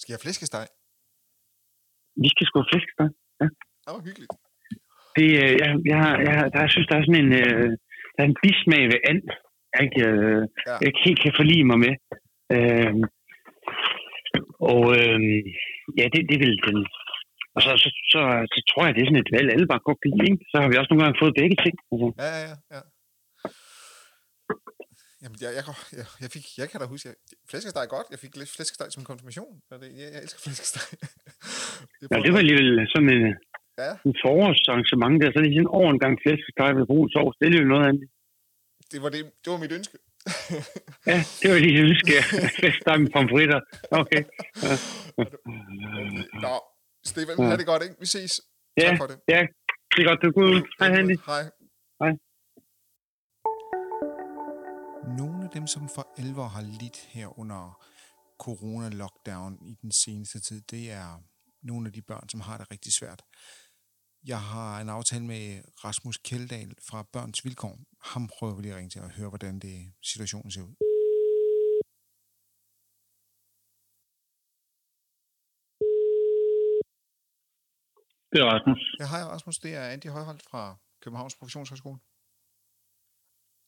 [0.00, 0.66] Skal jeg have flæskesteg?
[2.22, 3.08] Vi skal sgu have flæsk dig.
[3.82, 4.32] Det var hyggeligt.
[5.16, 7.68] Det, øh, jeg, jeg, jeg, der, jeg synes, der er sådan en, øh,
[8.14, 9.22] der er en bismag ved and,
[9.72, 10.74] jeg ikke, øh, Ja.
[10.80, 11.94] jeg ikke helt kan forlige mig med.
[12.56, 12.94] Øh,
[14.72, 15.18] og øh,
[15.98, 16.78] ja, det, det vil den.
[17.56, 18.20] Og så, så, så,
[18.54, 20.36] så, tror jeg, det er sådan et valg, alle bare godt kan lide.
[20.50, 21.74] Så har vi også nogle gange fået begge ting.
[21.92, 22.80] Altså, Ja, ja, ja, ja.
[25.22, 25.64] Jamen, jeg, jeg,
[26.00, 27.16] jeg, jeg, fik, jeg kan da huske, jeg,
[27.50, 28.08] flæskesteg er godt.
[28.14, 29.52] Jeg fik lidt flæskesteg som konfirmation.
[29.70, 30.84] Det, jeg, jeg elsker flæskesteg.
[31.98, 33.24] det, ja, det var alligevel sådan en,
[33.84, 33.90] Ja.
[34.08, 35.30] en forårsarrangement der.
[35.32, 37.36] Så lige sådan over en gang flæskesteg med brun sovs.
[37.40, 38.04] Det er jo noget andet.
[38.92, 39.96] det, var det, det var mit ønske.
[41.06, 42.12] Ja, det var lige ønske.
[42.58, 43.60] Flæskesteg med pomfritter.
[44.00, 44.22] Okay.
[46.44, 46.54] Nå,
[47.10, 47.44] Stefan, Ja.
[47.50, 47.96] ha' det godt, ikke?
[48.00, 48.40] Vi ses.
[48.76, 49.16] Ja, Tak for det.
[49.28, 49.40] ja.
[49.96, 50.54] Det er godt, du er god.
[50.78, 51.16] Hej, Handy.
[51.30, 51.42] Hej.
[52.02, 52.12] Hej.
[55.20, 57.62] Nogle af dem, som for alvor har lidt her under
[58.44, 61.22] corona-lockdown i den seneste tid, det er
[61.62, 63.22] nogle af de børn, som har det rigtig svært.
[64.26, 67.78] Jeg har en aftale med Rasmus Kjeldahl fra Børns Vilkår.
[68.00, 70.74] Ham prøver vi lige at ringe til og høre, hvordan det situationen ser ud.
[78.32, 78.80] Det er Rasmus.
[79.00, 81.98] Ja, hej Rasmus, det er Andy Højholdt fra Københavns Professionshøjskole.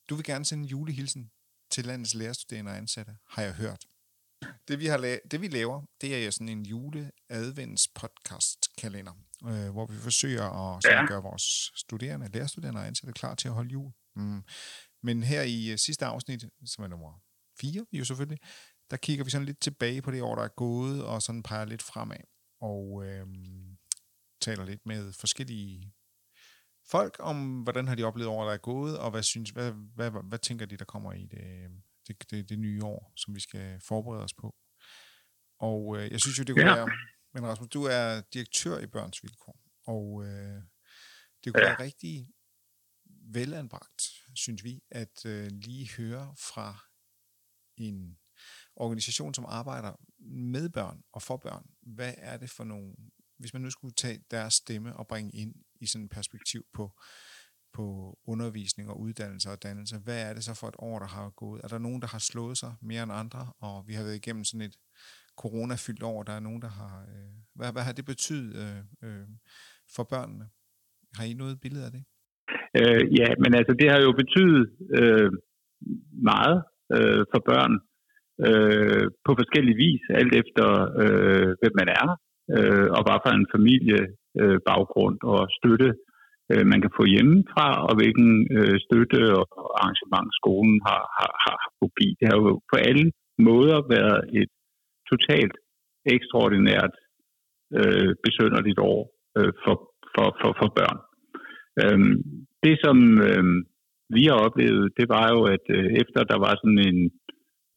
[0.09, 1.31] Du vil gerne sende en julehilsen
[1.71, 3.85] til landets lærerstuderende og ansatte, har jeg hørt.
[4.67, 9.13] Det vi, har la- det vi laver, det er jo sådan en jule-advents podcast kalender,
[9.45, 10.43] øh, hvor vi forsøger
[10.75, 11.05] at Ja.
[11.05, 13.91] gøre vores studerende, lærerstuderende og ansatte klar til at holde jul.
[14.15, 14.43] Mm.
[15.03, 17.21] Men her i øh, sidste afsnit, som er nummer
[17.61, 18.39] 4 jo selvfølgelig,
[18.91, 21.65] der kigger vi sådan lidt tilbage på det år, der er gået, og sådan peger
[21.65, 22.17] lidt fremad.
[22.61, 23.27] Og øh,
[24.41, 25.93] taler lidt med forskellige
[26.91, 30.11] folk om, hvordan har de oplevet året, der er gået, og hvad, synes, hvad, hvad,
[30.11, 31.69] hvad, hvad tænker de, der kommer i det,
[32.07, 34.55] det, det, det nye år, som vi skal forberede os på.
[35.59, 36.75] Og øh, jeg synes jo, det kunne Ja.
[36.75, 36.89] være,
[37.33, 40.61] men Rasmus, du er direktør i Børns Vilkår, og øh,
[41.43, 41.69] det kunne Ja.
[41.69, 42.29] være rigtig
[43.33, 44.01] velanbragt,
[44.35, 46.85] synes vi, at øh, lige høre fra
[47.77, 48.17] en
[48.75, 51.69] organisation, som arbejder med børn og for børn.
[51.81, 52.95] Hvad er det for nogle,
[53.37, 56.99] hvis man nu skulle tage deres stemme og bringe ind i sådan et perspektiv på,
[57.73, 61.29] på undervisning og uddannelse og dannelse, hvad er det så for et år, der har
[61.29, 61.61] gået?
[61.63, 64.43] Er der nogen, der har slået sig mere end andre, og vi har været igennem
[64.43, 64.75] sådan et
[65.43, 66.95] corona-fyldt år, der er nogen, der har...
[67.11, 69.27] Øh, hvad, hvad har det betydet øh, øh,
[69.95, 70.45] for børnene?
[71.17, 72.03] Har I noget billede af det?
[72.79, 74.63] Øh, ja, men altså det har jo betydet
[74.99, 75.31] øh,
[76.31, 76.57] meget
[76.95, 77.73] øh, for børn
[78.47, 80.67] øh, på forskellige vis, alt efter
[81.03, 82.07] øh, hvem man er,
[82.55, 85.89] øh, og hvad for en familiebaggrund øh, baggrund og støtte
[86.51, 89.45] øh, man kan få hjemmefra, og hvilken øh, støtte og
[89.79, 92.15] arrangement skolen har, har, har, har kunne give.
[92.19, 93.05] Det har jo på alle
[93.47, 94.51] måder været et
[95.11, 95.55] totalt
[96.15, 96.93] ekstraordinært
[97.79, 99.01] øh, besønderligt år
[99.37, 99.75] øh, for,
[100.13, 100.99] for, for, for børn.
[101.81, 102.15] Øhm,
[102.65, 103.45] det, som øh,
[104.15, 106.99] vi har oplevet, det var jo, at øh, efter der var sådan en,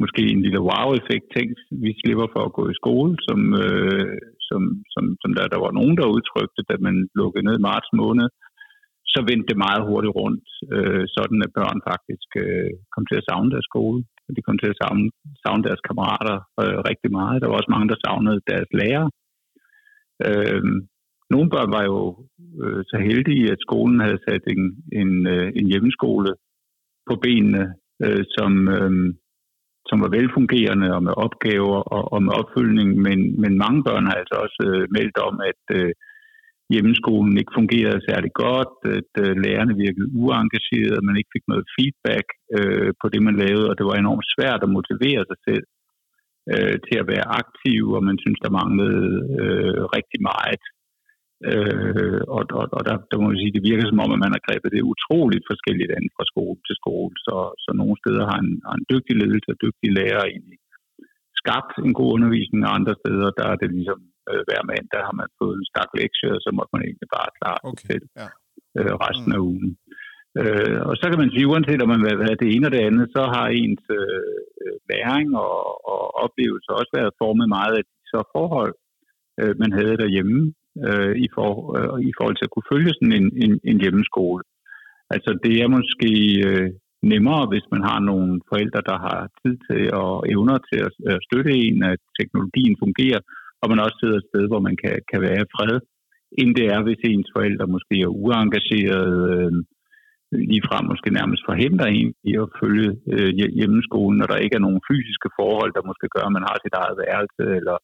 [0.03, 4.17] måske en lille wow-effekt, tænkt, vi slipper for at gå i skole, som, øh,
[4.49, 4.63] som,
[4.95, 8.29] som, som der, der var nogen, der udtrykte, da man lukkede ned i marts måned,
[9.13, 13.27] så vendte det meget hurtigt rundt, øh, sådan at børn faktisk øh, kom til at
[13.29, 14.01] savne deres skole.
[14.37, 15.11] De kom til at savne,
[15.43, 17.41] savne deres kammerater øh, rigtig meget.
[17.43, 19.07] Der var også mange, der savnede deres lærer.
[20.29, 20.65] Øh,
[21.35, 21.99] nogle børn var jo
[22.63, 24.63] øh, så heldige, at skolen havde sat en,
[25.01, 26.31] en, øh, en hjemmeskole
[27.09, 27.65] på benene,
[28.05, 28.93] øh, som, øh,
[29.89, 34.17] som var velfungerende og med opgaver og, og med opfølgning, men, men mange børn har
[34.23, 35.93] altså også øh, meldt om, at øh,
[36.73, 41.67] hjemmeskolen ikke fungerede særlig godt, at øh, lærerne virkede uengagerede, at man ikke fik noget
[41.75, 45.65] feedback øh, på det, man lavede, og det var enormt svært at motivere sig selv
[46.53, 50.65] øh, til at være aktiv, og man synes, der manglede øh, rigtig meget.
[51.51, 54.35] Øh, og og, og der, der må man sige, det virker som om, at man
[54.35, 58.39] har grebet det utroligt forskelligt an fra skole til skole, så, så nogle steder har
[58.45, 60.59] en, har en dygtig ledelse og dygtige lærere egentlig
[61.43, 65.01] skabt en god undervisning, og andre steder, der er det ligesom øh, hver mand, der
[65.07, 67.87] har man fået en stak lektier, og så må man egentlig bare klare okay.
[67.91, 68.29] selv ja.
[68.79, 69.37] øh, resten mm.
[69.37, 69.73] af ugen.
[70.41, 72.83] Øh, og så kan man sige, uanset om man vil have det ene og det
[72.89, 75.59] andet, så har ens øh, læring og,
[75.93, 78.75] og oplevelse også været formet meget af de så forhold,
[79.41, 80.39] øh, man havde derhjemme
[80.87, 84.43] øh, i, for, øh, i forhold til at kunne følge sådan en, en, en hjemmeskole.
[85.15, 86.13] Altså det er måske
[86.49, 86.69] øh,
[87.13, 91.19] nemmere, hvis man har nogle forældre, der har tid til og evner til at, at
[91.27, 93.21] støtte en, at teknologien fungerer,
[93.63, 95.75] og man også sidder et sted, hvor man kan, kan være i fred,
[96.41, 99.53] end det er, hvis ens forældre måske er uengageret, øh,
[100.53, 104.87] ligefrem måske nærmest forhindrer en i at følge øh, hjemmeskolen, når der ikke er nogen
[104.91, 107.77] fysiske forhold, der måske gør, at man har sit eget værelse, eller,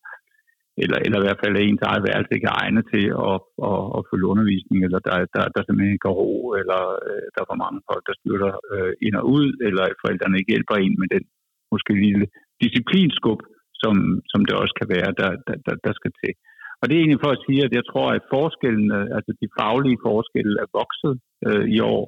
[0.82, 3.38] eller, eller i hvert fald er ens eget værelse ikke er egnet til at,
[3.70, 7.40] at, at følge undervisning, eller der, der, der simpelthen ikke er ro, eller øh, der
[7.40, 10.76] er for mange folk, der styrter øh, ind og ud, eller at forældrene ikke hjælper
[10.76, 11.24] en med den
[11.72, 12.26] måske lille
[12.62, 13.40] disciplinskub,
[13.82, 13.94] som,
[14.32, 16.32] som det også kan være, der, der, der, der skal til.
[16.80, 18.86] Og det er egentlig for at sige, at jeg tror, at forskellen,
[19.16, 21.14] altså de faglige forskelle er vokset
[21.48, 22.04] øh, i år.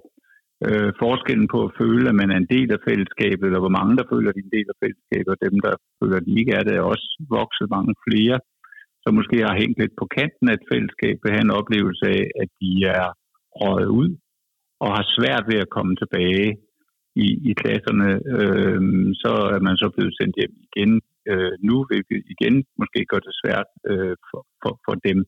[0.66, 3.94] Øh, forskellen på at føle, at man er en del af fællesskabet, eller hvor mange,
[3.98, 6.35] der føler, at de er en del af fællesskabet, og dem, der føler, at de
[6.40, 8.37] ikke er det, er også vokset mange flere,
[9.02, 12.24] som måske har hængt lidt på kanten af et fællesskab, vil have en oplevelse af,
[12.42, 13.06] at de er
[13.61, 14.11] røget ud,
[14.83, 16.48] og har svært ved at komme tilbage
[17.24, 18.80] i, i klasserne, øh,
[19.22, 20.92] så er man så blevet sendt hjem igen
[21.30, 25.18] øh, nu, hvilket igen måske gør det svært øh, for, for, for dem.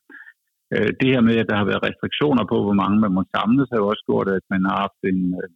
[0.74, 3.68] Øh, det her med, at der har været restriktioner på, hvor mange man må samles,
[3.72, 5.48] har jo også gjort, at man har haft en, øh,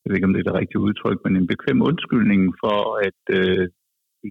[0.00, 3.22] jeg ved ikke om det er det rigtige udtryk, men en bekvem undskyldning for at
[3.38, 3.66] øh,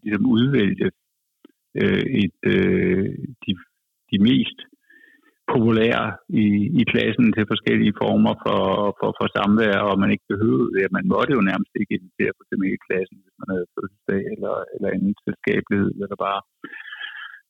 [0.03, 0.89] ligesom udvælge
[1.81, 3.09] øh, et, øh,
[3.43, 3.51] de,
[4.11, 4.59] de mest
[5.53, 6.07] populære
[6.43, 6.45] i,
[6.79, 8.61] i klassen til forskellige former for,
[8.99, 10.95] for, for samvær, og man ikke behøvede det.
[10.97, 14.55] Man måtte jo nærmest ikke invitere på til i klassen, hvis man havde fødselsdag eller,
[14.75, 16.39] eller anden selskabelighed, eller bare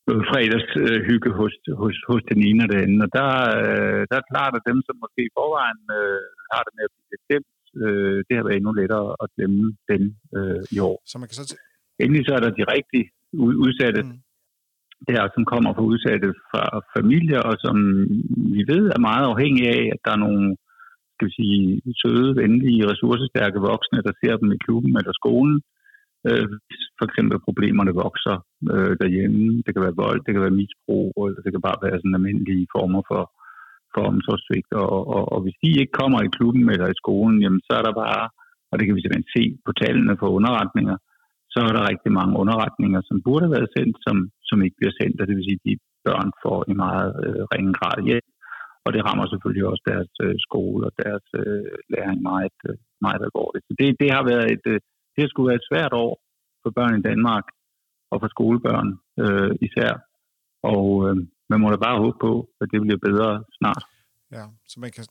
[0.08, 3.00] noget fredags øh, hygge hos, hos, hos den ene og den anden.
[3.06, 3.30] Og der,
[3.60, 6.94] øh, der er klart, at dem, som måske i forvejen øh, har det med at
[6.96, 7.54] blive glemt,
[7.84, 10.04] øh, det har været endnu lettere at glemme dem
[10.38, 10.98] øh, i år.
[11.12, 11.64] Så man kan så t-
[12.04, 13.04] Endelig så er der de rigtig
[13.66, 14.25] udsatte, mm
[15.10, 16.64] der, som kommer fra udsatte fra
[16.98, 17.78] familier, og som
[18.56, 20.46] vi ved er meget afhængige af, at der er nogle
[21.16, 21.60] skal vi sige,
[22.02, 25.58] søde, venlige, ressourcestærke voksne, der ser dem i klubben eller skolen.
[26.28, 26.48] Øh,
[26.98, 28.36] for eksempel problemerne vokser
[28.74, 29.44] øh, derhjemme.
[29.66, 32.72] Det kan være vold, det kan være misbrug, eller det kan bare være sådan almindelige
[32.76, 33.24] former for,
[33.94, 34.72] for omsorgsvigt.
[34.84, 37.84] Og, og, og hvis de ikke kommer i klubben eller i skolen, jamen, så er
[37.88, 38.24] der bare,
[38.70, 40.98] og det kan vi simpelthen se på tallene for underretninger,
[41.54, 44.18] så er der rigtig mange underretninger, som burde have været sendt, som,
[44.50, 45.76] som ikke bliver sendt, og det vil sige, at de
[46.08, 48.30] børn får i meget øh, ringe grad hjælp,
[48.86, 53.22] og det rammer selvfølgelig også deres øh, skole og deres øh, læring meget, øh, meget
[53.28, 53.66] alvorligt.
[53.68, 54.80] Så det, det har været et, øh,
[55.14, 56.14] det har skulle være et svært år
[56.64, 57.46] for børn i Danmark,
[58.12, 58.90] og for skolebørn
[59.24, 59.92] øh, især,
[60.74, 61.16] og øh,
[61.52, 63.84] man må da bare håbe på, at det bliver bedre snart.
[64.36, 65.04] Ja, så man kan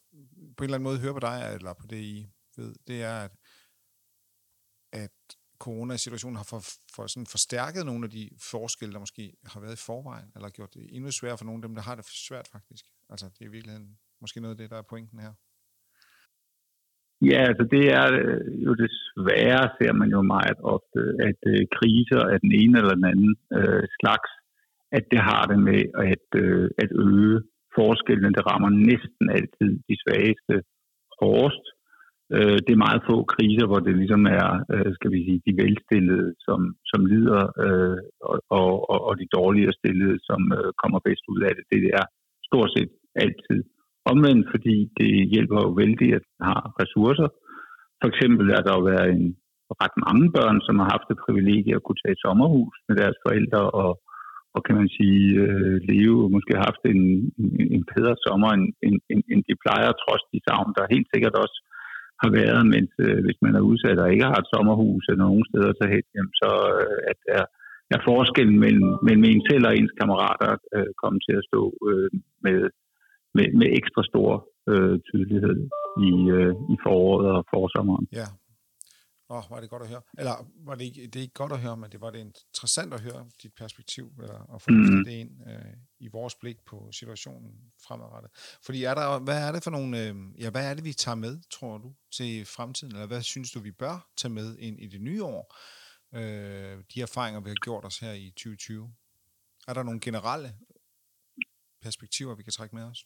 [0.56, 2.16] på en eller anden måde høre på dig, eller på det I
[2.56, 3.32] ved, det er, at, at
[5.58, 6.60] coronasituationen har for,
[6.94, 10.74] for sådan forstærket nogle af de forskelle, der måske har været i forvejen, eller gjort
[10.74, 12.84] det endnu sværere for nogle af dem, der har det svært faktisk.
[13.12, 13.88] Altså, det er i virkeligheden
[14.20, 15.32] måske noget af det, der er pointen her.
[17.30, 22.22] Ja, altså det er øh, jo desværre, ser man jo meget ofte, at øh, kriser
[22.32, 24.30] af den ene eller den anden øh, slags,
[24.96, 27.36] at det har det med at, øh, at øge
[27.78, 28.34] forskellen.
[28.36, 30.54] Det rammer næsten altid de svageste
[31.20, 31.64] hårdest,
[32.32, 35.58] Øh, det er meget få kriser, hvor det ligesom er, øh, skal vi sige, de
[35.62, 36.60] velstillede, som,
[36.90, 37.98] som lider, øh,
[38.30, 41.64] og, og, og de dårligere stillede, som øh, kommer bedst ud af det.
[41.72, 42.04] Det er
[42.48, 42.90] stort set
[43.24, 43.60] altid.
[44.12, 47.28] Omvendt, fordi det hjælper jo vældig, at man har ressourcer.
[48.00, 49.36] For eksempel er der jo været en,
[49.82, 53.16] ret mange børn, som har haft det privilegie at kunne tage et sommerhus med deres
[53.24, 53.92] forældre og,
[54.54, 57.02] og kan man sige, øh, leve og måske haft en,
[57.42, 58.64] en, en bedre sommer, end,
[59.12, 61.56] end, end de plejer, trods de savn, der helt sikkert også
[62.24, 65.44] har været, mens øh, hvis man er udsat og ikke har et sommerhus eller nogen
[65.50, 67.44] steder så hen, jamen, så øh, at er,
[67.94, 72.10] er forskellen mellem, mellem en selv og ens kammerater øh, kommet til at stå øh,
[72.44, 72.58] med,
[73.36, 74.30] med, med ekstra stor
[74.72, 75.58] øh, tydelighed
[76.08, 78.06] i, øh, i foråret og forsommeren.
[78.20, 78.28] Ja,
[79.30, 80.04] Åh, oh, var det godt at høre.
[80.20, 80.36] Eller
[80.68, 83.00] var det, ikke, det er ikke godt at høre, men det var det interessant at
[83.08, 85.04] høre dit perspektiv, eller at få mm.
[85.06, 85.74] det ind øh,
[86.06, 87.52] i vores blik på situationen
[87.86, 88.30] fremadrettet.
[88.66, 91.20] Fordi er der, hvad er det for nogle, øh, ja, hvad er det, vi tager
[91.26, 92.94] med, tror du, til fremtiden?
[92.94, 95.42] Eller hvad synes du, vi bør tage med ind i det nye år?
[96.18, 98.90] Øh, de erfaringer, vi har gjort os her i 2020.
[99.68, 100.50] Er der nogle generelle
[101.84, 103.00] perspektiver, vi kan trække med os?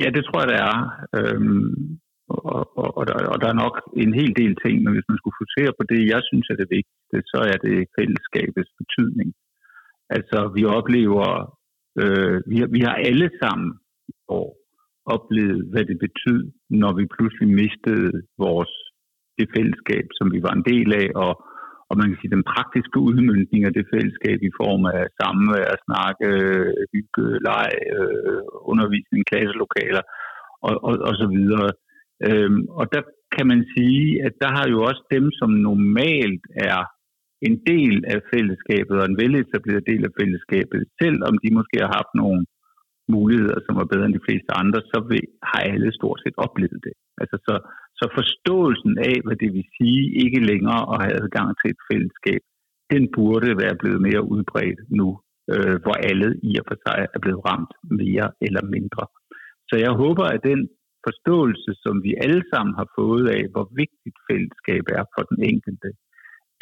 [0.00, 0.78] Ja, det tror jeg, det er.
[1.18, 5.08] Øhm, og, og, og, der, og der er nok en hel del ting, men hvis
[5.10, 9.28] man skulle fokusere på det, jeg synes er det vigtigste, så er det fællesskabets betydning.
[10.16, 11.28] Altså, vi oplever,
[12.02, 13.68] øh, vi, har, vi har alle sammen
[14.08, 14.48] i år
[15.16, 16.42] oplevet, hvad det betød,
[16.82, 18.72] når vi pludselig mistede vores
[19.38, 21.32] det fællesskab, som vi var en del af, og,
[21.88, 26.28] og man kan sige, den praktiske udmyndning af det fællesskab i form af samvær, snakke,
[26.92, 30.02] hygge, leg, øh, undervisning, klasselokaler
[30.66, 31.68] og, og, og så videre.
[32.28, 33.02] Øhm, og der
[33.36, 36.80] kan man sige, at der har jo også dem, som normalt er
[37.46, 42.12] en del af fællesskabet og en veletableret del af fællesskabet, selvom de måske har haft
[42.22, 42.40] nogle
[43.16, 46.80] muligheder, som var bedre end de fleste andre, så vil, har alle stort set oplevet
[46.86, 46.94] det.
[47.22, 47.54] Altså så,
[47.98, 52.40] så forståelsen af, hvad det vil sige ikke længere at have adgang til et fællesskab,
[52.92, 55.08] den burde være blevet mere udbredt nu,
[55.52, 59.04] øh, hvor alle i og for sig er blevet ramt mere eller mindre.
[59.68, 60.60] Så jeg håber, at den
[61.06, 65.88] forståelse, som vi alle sammen har fået af, hvor vigtigt fællesskab er for den enkelte,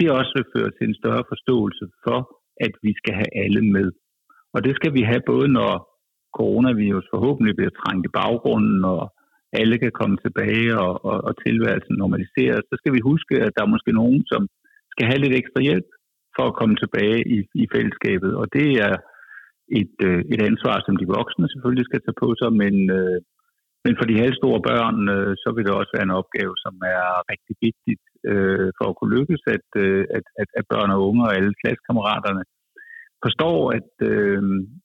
[0.01, 2.19] det også vil føre til en større forståelse for,
[2.67, 3.89] at vi skal have alle med.
[4.55, 5.73] Og det skal vi have både når
[6.39, 9.03] coronavirus forhåbentlig bliver trængt i baggrunden, og
[9.61, 13.63] alle kan komme tilbage og, og, og tilværelsen normaliseres, så skal vi huske, at der
[13.65, 14.43] er måske nogen, som
[14.93, 15.89] skal have lidt ekstra hjælp
[16.37, 18.33] for at komme tilbage i, i fællesskabet.
[18.41, 18.95] Og det er
[19.81, 23.19] et, øh, et ansvar, som de voksne selvfølgelig skal tage på sig, men, øh,
[23.85, 27.07] men for de halvstore børn, øh, så vil det også være en opgave, som er
[27.33, 31.23] rigtig vigtigt øh, for at kunne lykkes, at, øh, at, at, at børn og unge
[31.27, 32.45] og alle klassekammeraterne
[33.25, 34.43] forstår, at, øh,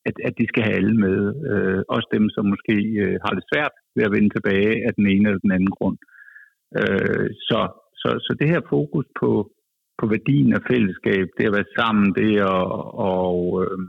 [0.10, 1.20] at, at de skal have alle med.
[1.52, 5.06] Øh, også dem, som måske øh, har det svært ved at vende tilbage af den
[5.14, 5.98] ene eller den anden grund.
[6.80, 7.60] Øh, så,
[8.02, 9.30] så, så det her fokus på,
[10.00, 12.66] på værdien af fællesskab, det at være sammen, det at
[13.14, 13.80] og, øh,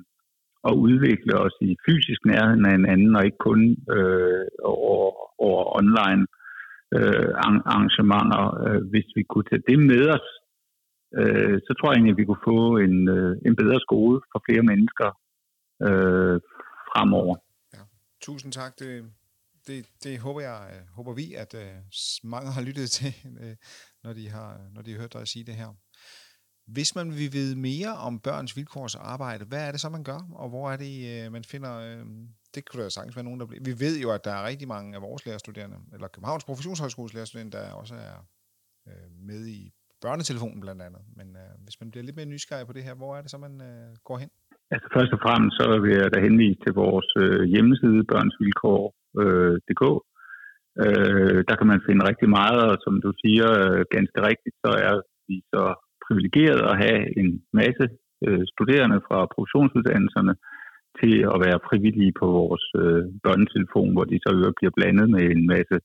[0.68, 3.60] at udvikle os i fysisk nærhed af hinanden, og ikke kun
[3.96, 5.10] øh, over,
[5.46, 6.26] over online
[6.94, 7.28] øh,
[7.72, 8.44] arrangementer.
[8.64, 10.26] Øh, hvis vi kunne tage det med os,
[11.20, 14.38] øh, så tror jeg egentlig, at vi kunne få en, øh, en bedre skole for
[14.46, 15.08] flere mennesker
[15.86, 16.36] øh,
[16.90, 17.36] fremover.
[17.74, 17.82] Ja.
[18.26, 18.72] Tusind tak.
[18.78, 18.90] Det,
[19.66, 21.76] det, det håber jeg, øh, håber vi, at øh,
[22.24, 23.56] mange har lyttet til, øh,
[24.04, 25.70] når de har, når de har hørt dig sige det her.
[26.66, 30.20] Hvis man vil vide mere om børns vilkårs arbejde, hvad er det så, man gør,
[30.32, 32.04] og hvor er det, øh, man finder...
[32.56, 33.62] Det kunne der sagtens være nogen, der bliver...
[33.70, 37.56] Vi ved jo, at der er rigtig mange af vores lærerstuderende, eller Københavns Professionshøjskoles lærerstuderende,
[37.58, 38.16] der også er
[38.88, 39.60] øh, med i
[40.04, 41.02] børnetelefonen blandt andet.
[41.18, 43.38] Men øh, hvis man bliver lidt mere nysgerrig på det her, hvor er det så,
[43.46, 44.30] man øh, går hen?
[44.74, 49.84] Altså først og fremmest så vil jeg da henvise til vores øh, hjemmeside, børnsvilkår.dk.
[49.92, 50.00] Øh,
[50.84, 54.70] øh, der kan man finde rigtig meget, og som du siger øh, ganske rigtigt, så
[54.88, 54.94] er
[55.28, 55.64] vi så
[56.06, 57.28] privilegeret at have en
[57.60, 57.84] masse
[58.26, 60.34] øh, studerende fra produktionsuddannelserne
[61.00, 65.24] til at være frivillige på vores øh, børnetelefon, hvor de så øvrigt bliver blandet med
[65.34, 65.76] en masse,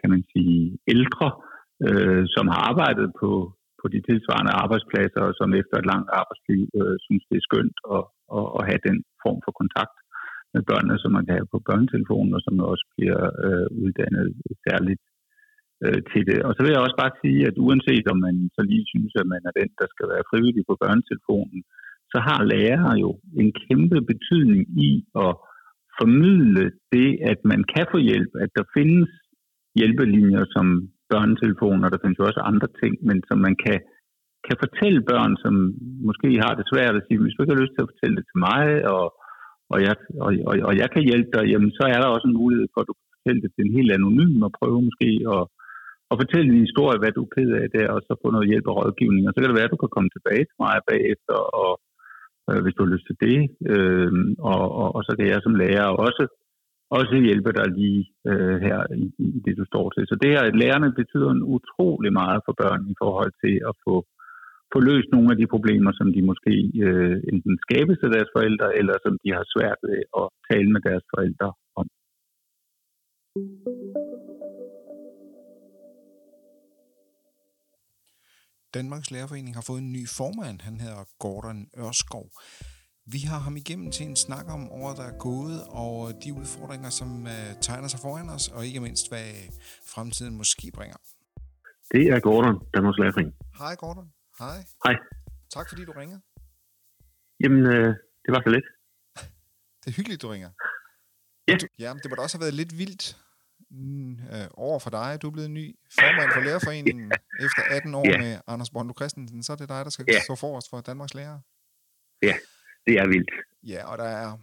[0.00, 0.60] kan man sige,
[0.94, 1.28] ældre,
[1.86, 3.30] øh, som har arbejdet på,
[3.80, 7.78] på de tilsvarende arbejdspladser, og som efter et langt arbejdsliv øh, synes, det er skønt
[7.96, 8.04] at,
[8.38, 9.96] at, at have den form for kontakt
[10.54, 14.26] med børnene, som man kan have på børnetelefonen, og som også bliver øh, uddannet
[14.66, 15.04] særligt
[15.84, 16.38] øh, til det.
[16.46, 19.26] Og så vil jeg også bare sige, at uanset om man så lige synes, at
[19.34, 21.60] man er den, der skal være frivillig på børnetelefonen,
[22.14, 23.10] så har lærere jo
[23.42, 24.90] en kæmpe betydning i
[25.24, 25.32] at
[25.98, 29.10] formidle det, at man kan få hjælp, at der findes
[29.80, 30.66] hjælpelinjer, som
[31.10, 33.78] børnetelefoner, der findes jo også andre ting, men som man kan,
[34.46, 35.54] kan fortælle børn, som
[36.08, 38.26] måske har det svært at sige, hvis du ikke har lyst til at fortælle det
[38.28, 39.04] til mig, og,
[39.72, 42.40] og, jeg, og, og, og jeg kan hjælpe dig, jamen så er der også en
[42.42, 45.42] mulighed for, at du kan fortælle det til en helt anonym og prøve måske at,
[46.10, 48.66] at fortælle din historie, hvad du er ked af der, og så få noget hjælp
[48.70, 49.22] og rådgivning.
[49.24, 51.70] Og så kan det være, at du kan komme tilbage til mig bagefter, og
[52.50, 53.38] øh, hvis du har lyst til det.
[53.72, 54.12] Øh,
[54.52, 56.24] og, og, og så kan jeg som lærer også
[56.98, 60.04] også hjælpe dig lige øh, her i, i det, du står til.
[60.06, 63.74] Så det her, at lærerne betyder en utrolig meget for børn i forhold til at
[63.84, 63.94] få,
[64.72, 66.54] få løst nogle af de problemer, som de måske
[66.86, 70.80] øh, enten skabes af deres forældre, eller som de har svært ved at tale med
[70.88, 71.48] deres forældre
[71.80, 71.86] om.
[78.74, 80.60] Danmarks Lærerforening har fået en ny formand.
[80.60, 82.26] Han hedder Gordon Ørskov.
[83.06, 86.90] Vi har ham igennem til en snak om året, der er gået, og de udfordringer,
[86.90, 89.28] som uh, tegner sig foran os, og ikke mindst, hvad
[89.94, 90.96] fremtiden måske bringer.
[91.92, 93.34] Det er Gordon, Danmarks Lærerforening.
[93.58, 94.12] Hej Gordon.
[94.38, 94.58] Hej.
[94.84, 94.94] Hej.
[95.54, 96.18] Tak fordi du ringer.
[97.40, 97.88] Jamen, øh,
[98.24, 98.66] det var så lidt.
[99.80, 100.50] Det er hyggeligt, du ringer.
[101.48, 101.56] Ja.
[101.60, 103.23] Du, ja, det må da også have været lidt vildt
[104.32, 105.18] øh, over for dig.
[105.22, 107.12] Du er blevet ny formand for Lærerforeningen
[107.46, 108.18] efter 18 år Ja.
[108.18, 109.42] med Anders Bondo Christensen.
[109.42, 110.20] Så er det dig, der skal Ja.
[110.24, 111.40] stå forrest for Danmarks lærere.
[112.86, 113.30] Det er vildt.
[113.62, 114.38] Ja, og der er,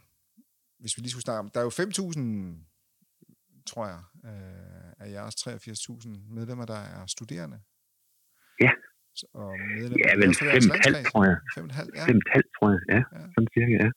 [0.80, 2.68] hvis vi lige skulle snakke om, der er jo 5.000,
[3.66, 7.60] tror jeg, øh, af jeres 83.000 medlemmer, der er studerende.
[8.62, 8.72] Ja.
[9.34, 11.12] Og medlemmer, Ja, vel også for jeres 5,5 landskreds.
[11.12, 11.38] tror jeg.
[11.58, 12.06] 5,5, ja.
[12.06, 12.80] 5,5 tror jeg.
[12.90, 13.24] Ja, Ja.
[13.36, 13.90] sådan cirka, ja.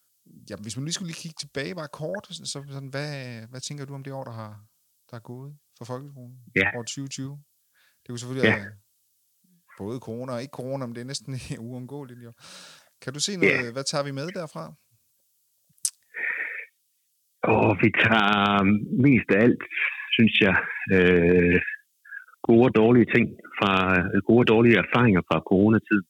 [0.51, 0.57] ja.
[0.63, 3.11] Hvis man lige skulle lige kigge tilbage bare kort, så sådan, hvad,
[3.51, 4.53] hvad tænker du om det år, der har
[5.15, 6.37] der er gået for folkeskolen?
[6.61, 6.69] Ja.
[6.79, 7.31] År 2020.
[8.01, 8.57] Det er jo selvfølgelig Ja.
[8.65, 8.71] ja.
[9.83, 11.33] både corona og ikke corona, men det er næsten
[11.69, 12.21] uundgåeligt.
[12.27, 12.33] Jo.
[13.03, 14.65] Kan du se noget, hvad tager vi med derfra?
[17.55, 18.39] Og vi tager
[19.07, 19.65] mest af alt,
[20.17, 20.57] synes jeg,
[20.97, 21.59] øh,
[22.49, 23.27] gode og dårlige ting
[23.59, 23.73] fra
[24.29, 26.07] gode og dårlige erfaringer fra coronatiden.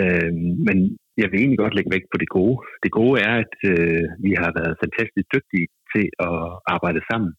[0.00, 0.32] Øh,
[0.66, 0.76] men
[1.20, 2.56] jeg vil egentlig godt lægge vægt på det gode.
[2.84, 6.38] Det gode er, at øh, vi har været fantastisk dygtige til at
[6.74, 7.30] arbejde sammen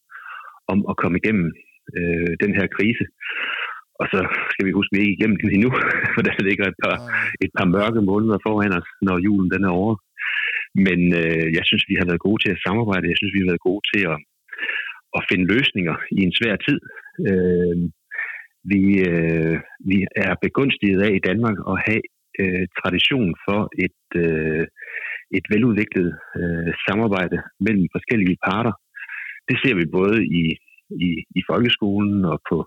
[0.72, 1.48] om at komme igennem
[1.98, 3.06] øh, den her krise.
[4.02, 4.20] Og så
[4.52, 5.72] skal vi huske, at vi er ikke igennem den endnu,
[6.14, 6.98] for der ligger et par,
[7.46, 9.96] et par mørke måneder foran os, når julen den er over.
[10.88, 13.12] Men øh, jeg synes, vi har været gode til at samarbejde.
[13.12, 14.18] Jeg synes, vi har været gode til at,
[15.18, 16.80] at finde løsninger i en svær tid.
[17.30, 17.78] Øh,
[18.72, 19.56] vi, øh,
[19.90, 22.04] vi er begunstiget af i Danmark at have
[22.42, 24.66] øh, tradition for et, øh,
[25.38, 28.74] et veludviklet øh, samarbejde mellem forskellige parter.
[29.50, 30.44] Det ser vi både i,
[31.08, 32.58] i, i folkeskolen og på,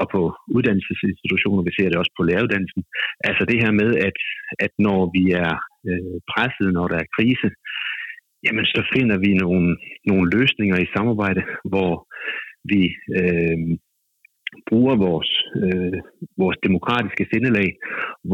[0.00, 0.20] og på
[0.56, 1.62] uddannelsesinstitutioner.
[1.68, 2.82] Vi ser det også på læreruddannelsen.
[3.28, 4.16] Altså det her med, at,
[4.64, 5.52] at når vi er
[5.88, 7.48] øh, presset, når der er krise,
[8.46, 9.68] jamen så finder vi nogle,
[10.10, 11.92] nogle løsninger i samarbejde, hvor
[12.70, 12.82] vi
[13.18, 13.58] øh,
[14.70, 15.30] bruger vores,
[15.64, 15.98] øh,
[16.42, 17.70] vores demokratiske sindelag,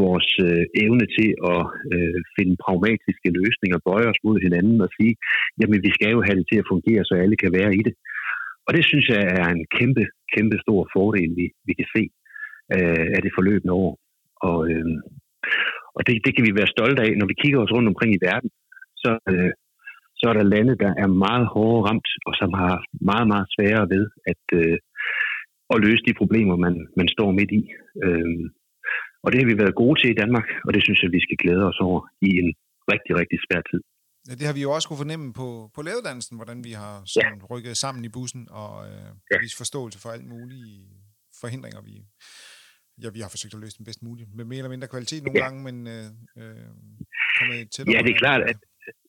[0.03, 1.61] vores øh, evne til at
[1.93, 5.13] øh, finde pragmatiske løsninger, bøje os mod hinanden og sige,
[5.59, 7.93] jamen vi skal jo have det til at fungere, så alle kan være i det.
[8.67, 10.03] Og det synes jeg er en kæmpe,
[10.35, 12.03] kæmpe stor fordel, vi, vi kan se
[12.75, 13.91] øh, af det forløbende år.
[14.49, 14.85] Og, øh,
[15.95, 18.23] og det, det kan vi være stolte af, når vi kigger os rundt omkring i
[18.29, 18.49] verden,
[19.03, 19.51] så, øh,
[20.19, 23.47] så er der lande, der er meget hårdere ramt, og som har haft meget, meget
[23.53, 24.77] sværere ved at, øh,
[25.73, 27.61] at løse de problemer, man, man står midt i.
[28.05, 28.39] Øh,
[29.23, 31.37] og det har vi været gode til i Danmark, og det synes jeg, vi skal
[31.43, 32.49] glæde os over i en
[32.93, 33.81] rigtig, rigtig svær tid.
[34.29, 37.37] Ja, det har vi jo også kunne fornemme på, på læreruddannelsen, hvordan vi har sådan
[37.41, 37.45] ja.
[37.51, 39.35] rykket sammen i bussen og øh, Ja.
[39.43, 40.73] vist forståelse for alt mulige
[41.41, 41.95] forhindringer, vi,
[43.03, 44.29] ja, vi har forsøgt at løse dem bedst muligt.
[44.37, 45.43] Med mere eller mindre kvalitet nogle Ja.
[45.45, 46.07] gange, men øh,
[46.39, 46.69] øh,
[47.37, 48.59] kommet tættere Ja, det er klart, at,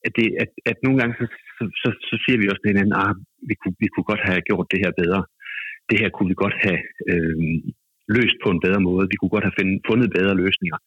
[0.07, 1.27] at, det, at, at nogle gange, så,
[1.59, 3.13] så, så, så siger vi også til hinanden, at
[3.49, 5.21] vi kunne, vi kunne godt have gjort det her bedre.
[5.91, 7.37] Det her kunne vi godt have øh,
[8.17, 9.11] løst på en bedre måde.
[9.13, 10.79] Vi kunne godt have find, fundet bedre løsninger.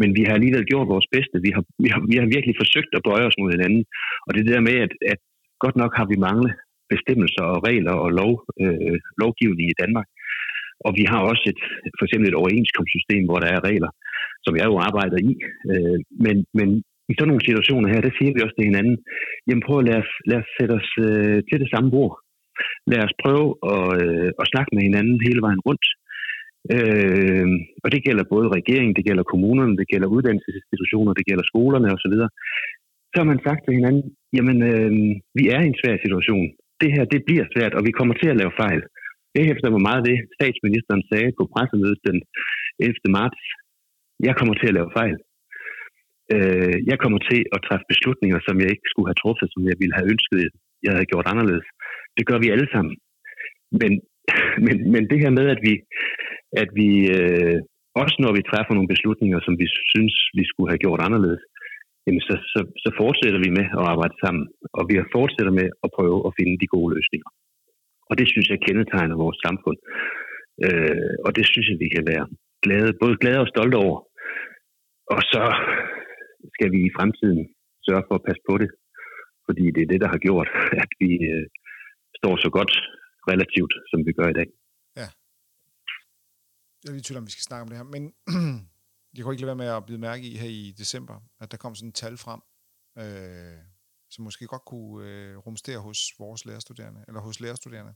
[0.00, 1.36] Men vi har alligevel gjort vores bedste.
[1.46, 3.82] Vi har, vi har, vi har virkelig forsøgt at bøje os mod hinanden.
[4.26, 5.20] Og det der med, at, at
[5.64, 6.52] godt nok har vi manglet
[6.94, 10.08] bestemmelser og regler og lov, øh, lovgivning i Danmark.
[10.86, 11.60] Og vi har også et,
[11.98, 13.90] for eksempel et overenskomstsystem, hvor der er regler,
[14.44, 15.32] som jeg jo arbejder i.
[15.70, 16.68] Øh, men, men
[17.10, 18.96] i sådan nogle situationer her, der siger vi også til hinanden,
[19.46, 22.14] jamen prøv at lad os, lad os sætte os øh, til det samme bord.
[22.90, 25.86] Lad os prøve at, øh, at snakke med hinanden hele vejen rundt.
[26.74, 27.46] Øh,
[27.84, 32.14] og det gælder både regeringen, det gælder kommunerne, det gælder uddannelsesinstitutioner, det gælder skolerne osv.
[33.10, 34.04] Så har man sagt til hinanden,
[34.36, 34.90] jamen øh,
[35.38, 36.46] vi er i en svær situation.
[36.82, 38.82] Det her, det bliver svært, og vi kommer til at lave fejl.
[39.34, 42.18] Det hæfter mig meget ved, statsministeren sagde på pressemødet den
[42.78, 42.94] 11.
[43.18, 43.40] marts.
[44.28, 45.16] Jeg kommer til at lave fejl.
[46.34, 49.76] Øh, jeg kommer til at træffe beslutninger, som jeg ikke skulle have truffet, som jeg
[49.80, 50.38] ville have ønsket,
[50.84, 51.66] jeg havde gjort anderledes.
[52.20, 52.94] Det gør vi alle sammen.
[53.80, 53.92] Men,
[54.66, 55.74] men, men det her med, at vi,
[56.62, 57.58] at vi øh,
[58.02, 61.42] også når vi træffer nogle beslutninger, som vi synes, vi skulle have gjort anderledes,
[62.06, 64.44] jamen så, så, så fortsætter vi med at arbejde sammen,
[64.78, 67.30] og vi fortsætter med at prøve at finde de gode løsninger.
[68.10, 69.78] Og det synes jeg kendetegner vores samfund.
[70.66, 72.26] Øh, og det synes jeg, vi kan være
[72.64, 73.98] glade, både glade og stolte over.
[75.14, 75.42] Og så
[76.54, 77.40] skal vi i fremtiden
[77.86, 78.70] sørge for at passe på det,
[79.46, 80.48] fordi det er det, der har gjort,
[80.82, 81.46] at vi øh,
[82.20, 82.72] står så godt
[83.32, 84.48] relativt, som vi gør i dag.
[86.82, 88.02] Jeg er lige i tvivl om, vi skal snakke om det her, men
[89.14, 91.56] jeg kunne ikke lade være med at blive mærke i her i december, at der
[91.56, 92.40] kom sådan et tal frem,
[93.02, 93.58] øh,
[94.10, 97.94] som måske godt kunne øh, rumstere hos vores lærerstuderende, eller hos lærerstuderende,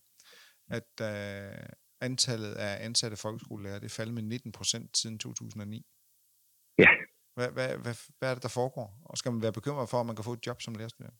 [0.79, 1.67] at øh,
[2.01, 5.87] antallet af ansatte folkeskolelærer, det faldet med 19 procent siden 2009.
[6.79, 6.89] Ja.
[7.35, 9.01] Hvad, hvad, hvad, hvad er det, der foregår?
[9.05, 11.19] Og skal man være bekymret for, at man kan få et job som lærerstuderende?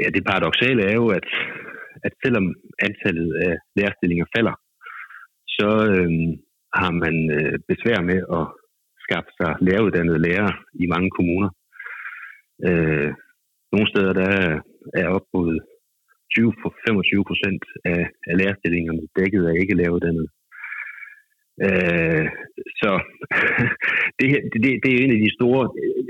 [0.00, 1.28] Ja, det paradoxale er jo, at,
[2.06, 2.46] at selvom
[2.86, 4.54] antallet af lærerstillinger falder,
[5.56, 6.10] så øh,
[6.80, 8.44] har man øh, besvær med at
[9.04, 11.50] skaffe sig læreruddannede lærere i mange kommuner.
[12.68, 13.10] Øh,
[13.72, 14.32] nogle steder der
[15.00, 15.50] er op mod
[16.34, 17.62] 20-25 procent
[17.92, 20.28] af, af lærerstillingerne dækket af ikke læreruddannede.
[21.66, 22.26] Øh,
[22.80, 22.90] så
[24.18, 24.26] det,
[24.62, 25.62] det, det er en af de store,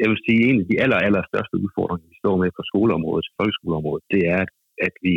[0.02, 3.26] jeg vil sige, en af de aller, aller største udfordringer, vi står med på skoleområdet,
[3.38, 4.42] folkeskoleområdet, det er,
[4.86, 5.14] at vi,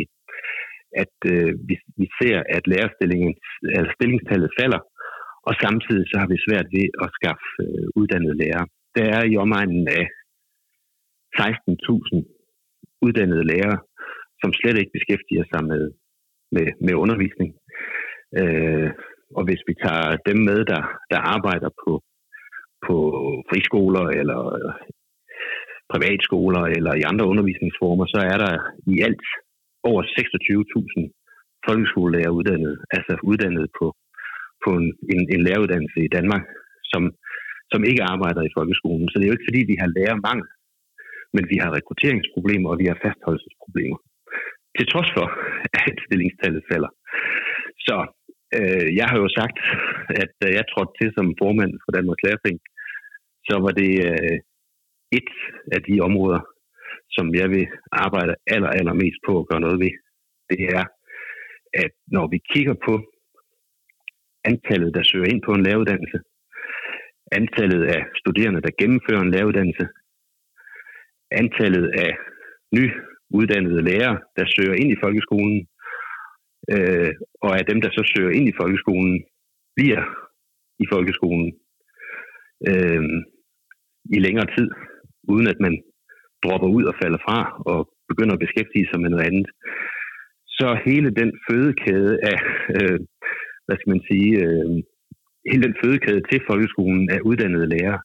[1.02, 3.32] at, øh, vi, vi ser, at lærerstillingen,
[3.78, 4.80] altså stillingstallet falder,
[5.48, 8.66] og samtidig så har vi svært ved at skaffe øh, uddannede lærere.
[8.96, 10.06] Der er i omegnen af
[11.40, 12.16] 16.000
[13.06, 13.78] uddannede lærere,
[14.40, 15.84] som slet ikke beskæftiger sig med,
[16.54, 17.50] med, med undervisning.
[18.40, 18.90] Øh,
[19.36, 21.92] og hvis vi tager dem med, der, der arbejder på,
[22.86, 22.96] på
[23.50, 24.72] friskoler eller øh,
[25.92, 28.52] privatskoler eller i andre undervisningsformer, så er der
[28.94, 29.26] i alt
[29.90, 31.18] over 26.000
[31.66, 33.86] folkeskolelærer uddannet, altså uddannet på,
[34.64, 36.44] på en, en, en læreruddannelse i Danmark,
[36.92, 37.02] som,
[37.72, 39.08] som ikke arbejder i folkeskolen.
[39.08, 40.48] Så det er jo ikke fordi, vi har lærermangel,
[41.34, 43.98] men vi har rekrutteringsproblemer, og vi har fastholdelsesproblemer.
[44.76, 45.26] Til trods for,
[45.86, 46.90] at stillingstallet falder.
[47.86, 47.96] Så
[48.56, 49.58] øh, jeg har jo sagt,
[50.22, 52.58] at da jeg trådte til som formand for Danmarks Lærerfing,
[53.48, 54.38] så var det øh,
[55.18, 55.30] et
[55.74, 56.40] af de områder,
[57.16, 59.92] som jeg vil arbejde aller, aller mest på at gøre noget ved.
[60.50, 60.84] Det er,
[61.84, 62.94] at når vi kigger på
[64.44, 66.18] antallet, der søger ind på en læreruddannelse,
[67.32, 69.86] antallet af studerende, der gennemfører en læreruddannelse,
[71.30, 72.12] antallet af
[72.76, 75.68] nyuddannede lærere, der søger ind i folkeskolen,
[76.74, 77.12] øh,
[77.44, 79.24] og af dem, der så søger ind i folkeskolen,
[79.76, 80.02] bliver
[80.84, 81.48] i folkeskolen
[82.70, 83.02] øh,
[84.16, 84.68] i længere tid,
[85.32, 85.74] uden at man
[86.44, 87.38] dropper ud og falder fra
[87.72, 87.78] og
[88.10, 89.48] begynder at beskæftige sig med noget andet.
[90.58, 92.38] Så hele den fødekæde af,
[92.76, 92.98] øh,
[93.66, 94.70] hvad skal man sige, øh,
[95.50, 98.00] hele den fødekæde til folkeskolen af uddannede lærere,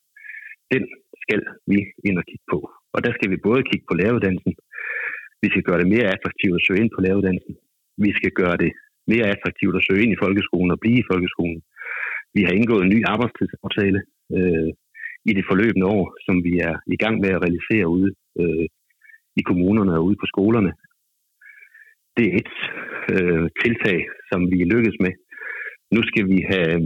[0.74, 0.84] den
[1.24, 1.41] skal
[1.72, 2.59] vi ind og kigge på.
[2.95, 4.53] Og der skal vi både kigge på læreruddannelsen,
[5.43, 7.55] vi skal gøre det mere attraktivt at søge ind på læreruddannelsen,
[7.98, 8.72] vi skal gøre det
[9.12, 11.62] mere attraktivt at søge ind i folkeskolen og blive i folkeskolen.
[12.36, 14.00] Vi har indgået en ny arbejdstidsaftale
[14.38, 14.70] øh,
[15.30, 18.10] i det forløbende år, som vi er i gang med at realisere ude
[18.41, 18.66] øh,
[19.39, 20.72] i kommunerne og ude på skolerne.
[22.18, 22.54] Det er et
[23.14, 25.14] øh, tiltag, som vi er lykkes med.
[25.96, 26.82] Nu skal vi have, øh,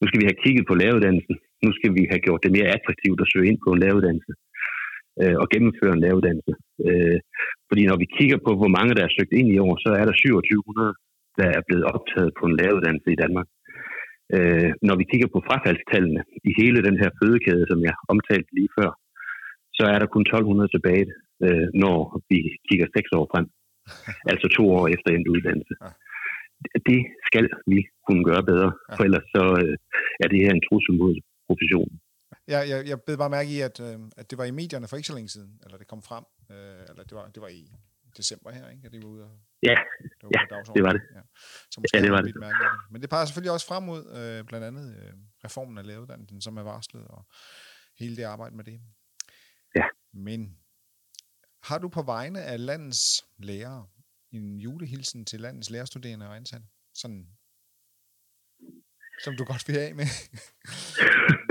[0.00, 1.36] nu skal vi have kigget på læreruddannelsen.
[1.64, 4.32] Nu skal vi have gjort det mere attraktivt at søge ind på en læreruddannelse
[5.22, 6.54] øh, og gennemføre en læreruddannelse.
[6.86, 7.18] Øh,
[7.68, 10.04] fordi når vi kigger på, hvor mange der er søgt ind i år, så er
[10.06, 10.94] der 2700,
[11.38, 13.48] der er blevet optaget på en læreruddannelse i Danmark.
[14.36, 18.74] Øh, når vi kigger på frafaldstallene i hele den her fødekæde, som jeg omtalte lige
[18.78, 18.90] før,
[19.78, 21.06] så er der kun 1200 tilbage,
[21.44, 21.98] øh, når
[22.30, 22.38] vi
[22.68, 23.46] kigger seks år frem.
[24.32, 25.74] altså to år efter endt uddannelse.
[26.90, 29.76] Det skal vi kunne gøre bedre, for ellers så øh,
[30.22, 31.14] er det her en trussel mod
[31.48, 31.96] professionen.
[32.48, 34.96] Ja, jeg, jeg bed bare mærke i, at, øh, at det var i medierne for
[34.96, 37.72] ikke så længe siden, eller det kom frem, øh, eller det var, det var i
[38.16, 38.82] december her, ikke?
[38.86, 41.02] At det var ude og, Ja, det var, ja det var det.
[41.14, 41.20] Ja.
[41.70, 42.36] Så Ja, det var det.
[42.36, 42.56] Mærke.
[42.90, 45.12] Men det peger selvfølgelig også frem mod øh, blandt andet øh,
[45.44, 47.26] reformen af læreruddannelsen, som er varslet, og
[47.98, 48.80] hele det arbejde med det.
[49.74, 49.84] Ja.
[50.12, 50.58] Men
[51.62, 53.86] har du på vegne af landets lærere
[54.32, 56.66] en julehilsen til landets lærerstuderende og ansatte?
[56.94, 57.26] Sådan,
[59.24, 60.06] som du godt vil af med?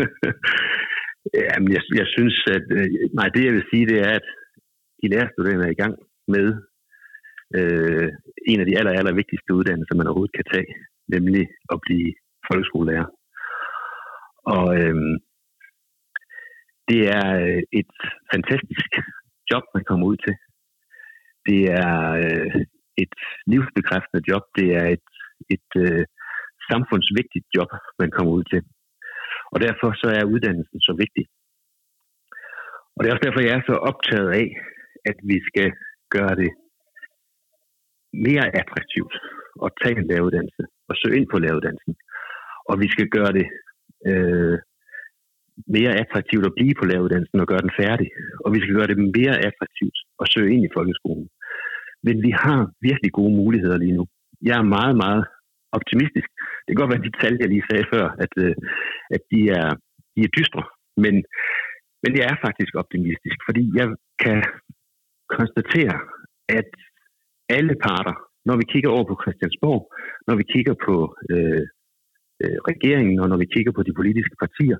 [1.34, 4.28] Jamen, jeg, jeg synes, at øh, nej, det jeg vil sige, det er, at
[5.02, 5.96] de lærerstuderende er i gang
[6.28, 6.48] med
[7.58, 8.10] øh,
[8.52, 10.68] en af de aller, aller vigtigste uddannelser, man overhovedet kan tage,
[11.08, 12.14] nemlig at blive
[12.50, 13.08] folkeskolelærer.
[14.56, 14.96] Og øh,
[16.90, 17.94] det er øh, et
[18.34, 18.90] fantastisk
[19.52, 20.36] job, man kommer ud til.
[21.50, 22.62] Det er øh,
[23.04, 23.14] et
[23.52, 24.44] livsbekræftende job.
[24.60, 25.08] Det er et,
[25.56, 26.06] et øh,
[26.72, 27.70] samfundsvigtigt job,
[28.00, 28.62] man kommer ud til.
[29.56, 31.26] Og derfor så er uddannelsen så vigtig.
[32.96, 34.48] Og det er også derfor, jeg er så optaget af,
[35.10, 35.70] at vi skal
[36.16, 36.52] gøre det
[38.28, 39.14] mere attraktivt
[39.66, 41.96] at tage en læreruddannelse og søge ind på læreruddannelsen.
[42.70, 43.48] Og vi skal gøre det
[44.10, 44.58] øh,
[45.76, 48.08] mere attraktivt at blive på læreruddannelsen og gøre den færdig.
[48.46, 51.28] Og vi skal gøre det mere attraktivt at søge ind i folkeskolen.
[52.06, 54.06] Men vi har virkelig gode muligheder lige nu.
[54.48, 55.24] Jeg er meget, meget
[55.80, 56.30] optimistisk.
[56.64, 58.56] Det kan godt være, at de tal, jeg lige sagde før, at, øh,
[59.16, 59.70] at de, er,
[60.16, 60.64] de er dystre.
[61.04, 61.16] Men,
[62.04, 63.88] men jeg er faktisk optimistisk, fordi jeg
[64.24, 64.40] kan
[65.38, 65.98] konstatere,
[66.60, 66.70] at
[67.58, 68.16] alle parter,
[68.48, 69.82] når vi kigger over på Christiansborg,
[70.28, 70.96] når vi kigger på
[71.34, 71.64] øh,
[72.44, 74.78] øh, regeringen, og når vi kigger på de politiske partier,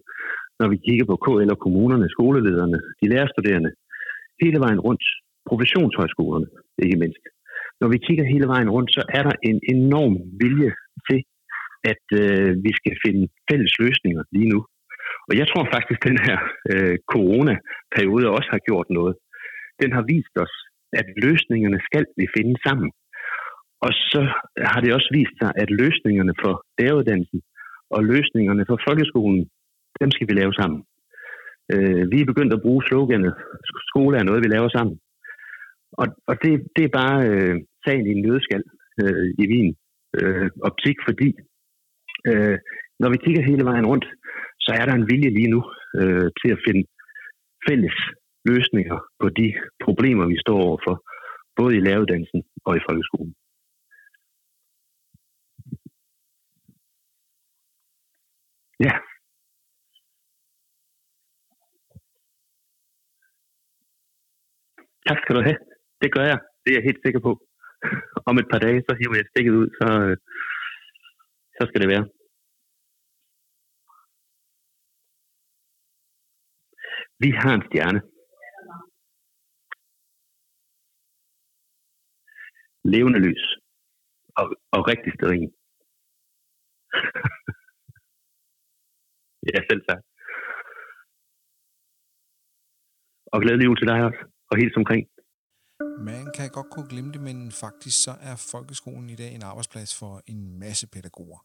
[0.60, 3.72] når vi kigger på KL og kommunerne, skolelederne, de lærerstuderende,
[4.42, 5.06] hele vejen rundt,
[5.50, 6.48] professionshøjskolerne
[6.84, 7.24] ikke mindst.
[7.82, 10.72] Når vi kigger hele vejen rundt, så er der en enorm vilje
[11.10, 11.20] til
[11.92, 14.60] at øh, vi skal finde fælles løsninger lige nu.
[15.30, 16.38] Og jeg tror faktisk, at den her
[16.72, 19.16] øh, corona-periode også har gjort noget.
[19.82, 20.56] Den har vist os,
[21.00, 22.90] at løsningerne skal vi finde sammen.
[23.86, 24.22] Og så
[24.72, 27.42] har det også vist sig, at løsningerne for læreruddannelsen
[27.96, 29.42] og løsningerne for folkeskolen,
[30.02, 30.80] dem skal vi lave sammen.
[31.74, 33.34] Øh, vi er begyndt at bruge sloganet,
[33.90, 34.98] skole er noget, vi laver sammen.
[36.02, 38.64] Og, og det, det er bare øh, sagen i en nødskal
[39.02, 39.76] øh, i min
[40.22, 41.30] øh, optik, fordi
[42.30, 42.58] øh,
[43.02, 44.06] når vi kigger hele vejen rundt,
[44.60, 45.62] så er der en vilje lige nu
[46.00, 46.84] øh, til at finde
[47.68, 47.98] fælles
[48.46, 49.48] løsninger på de
[49.84, 50.96] problemer, vi står overfor,
[51.56, 53.36] både i læreruddannelsen og i folkeskolen.
[58.80, 58.92] Ja.
[65.08, 65.58] Tak skal du have.
[66.02, 66.40] Det gør jeg.
[66.66, 67.45] Det er jeg helt sikker på.
[68.30, 70.18] Om et par dage, så hiver jeg stikket ud, så, øh,
[71.58, 72.06] så skal det være.
[77.24, 78.02] Vi har en stjerne.
[82.94, 83.44] Levende lys.
[84.40, 85.52] Og, og rigtig sterin.
[89.52, 90.02] ja, selv tak.
[93.34, 94.22] Og glædelig jul til dig også.
[94.52, 95.15] Og helt omkring.
[95.80, 100.00] Man kan godt kunne glemme det, men faktisk så er folkeskolen i dag en arbejdsplads
[100.00, 101.40] for en masse pædagoger.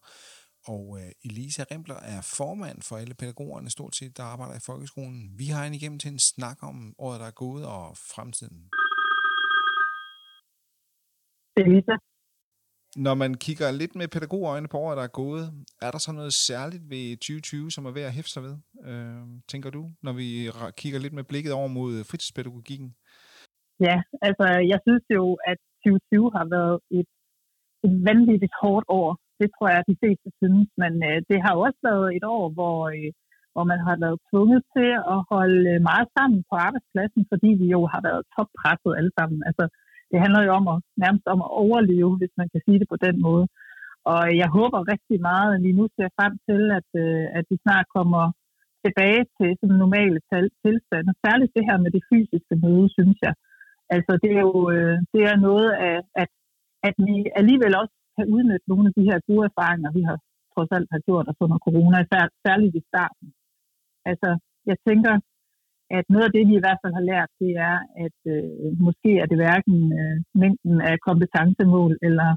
[0.67, 5.31] Og øh, Elisa Rempler er formand for alle pædagogerne, stort set, der arbejder i folkeskolen.
[5.37, 8.69] Vi har en igennem til en snak om året, der er gået, og fremtiden.
[11.57, 11.95] Elisa.
[12.95, 16.33] Når man kigger lidt med pædagogøjne på året, der er gået, er der så noget
[16.33, 20.51] særligt ved 2020, som er værd at hæfte sig ved, øh, tænker du, når vi
[20.77, 22.95] kigger lidt med blikket over mod fritidspædagogikken?
[23.87, 27.09] Ja, altså jeg synes jo, at 2020 har været et,
[27.85, 29.09] et vanvittigt hårdt år.
[29.39, 32.45] Det tror jeg, at de fleste synes, men øh, det har også været et år,
[32.57, 33.09] hvor, øh,
[33.53, 37.67] hvor man har været tvunget til at holde øh, meget sammen på arbejdspladsen, fordi vi
[37.75, 39.39] jo har været toppresset alle sammen.
[39.49, 39.65] Altså,
[40.11, 42.99] det handler jo om at, nærmest om at overleve, hvis man kan sige det på
[43.05, 43.45] den måde.
[44.11, 47.45] Og øh, jeg håber rigtig meget, at vi nu ser frem til, at, øh, at
[47.51, 48.23] vi snart kommer
[48.85, 50.19] tilbage til sådan normale
[50.65, 51.11] tilstande.
[51.25, 53.33] Særligt det her med det fysiske møde, synes jeg.
[53.95, 56.29] Altså det er jo øh, det er noget af, at,
[56.87, 60.17] at vi alligevel også kan udnytte nogle af de her gode erfaringer, vi har
[60.53, 61.97] trods alt har gjort os under corona,
[62.45, 63.27] særligt i starten.
[64.09, 64.29] Altså
[64.69, 65.13] jeg tænker,
[65.97, 69.11] at noget af det, vi i hvert fald har lært, det er, at øh, måske
[69.21, 72.29] er det hverken øh, mængden af kompetencemål eller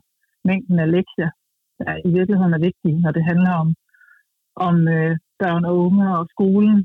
[0.48, 1.30] mængden af lektier,
[1.78, 3.68] der i virkeligheden er vigtige, når det handler om,
[4.68, 6.76] om øh, børn og unge og skolen.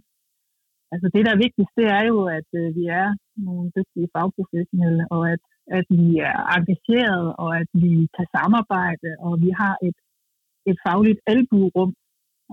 [0.93, 3.07] Altså det, der er vigtigst, det er jo, at øh, vi er
[3.47, 5.41] nogle dygtige fagprofessionelle, og at,
[5.77, 9.97] at vi er engageret, og at vi kan samarbejde, og vi har et,
[10.69, 11.91] et fagligt albuerum.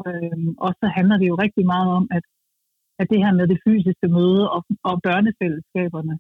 [0.07, 2.25] Øhm, og så handler det jo rigtig meget om, at,
[3.01, 6.15] at det her med det fysiske møde og, og børnefællesskaberne,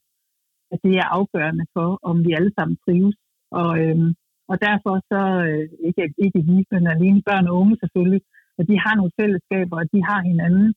[0.73, 3.17] at det er afgørende for, om vi alle sammen trives.
[3.61, 4.11] Og, øhm,
[4.51, 8.23] og derfor så, øh, ikke, ikke vi, men alene børn og unge selvfølgelig,
[8.59, 10.69] at de har nogle fællesskaber, og de har hinanden,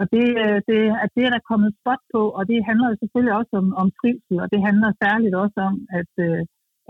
[0.00, 3.34] og det, øh, det, at det er der kommet spot på, og det handler selvfølgelig
[3.40, 6.42] også om, om trivsel, og det handler særligt også om, at, øh,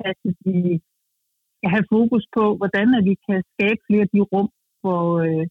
[0.08, 0.58] at vi
[1.56, 4.48] skal have fokus på, hvordan at vi kan skabe flere af de rum,
[4.82, 5.46] hvor, øh,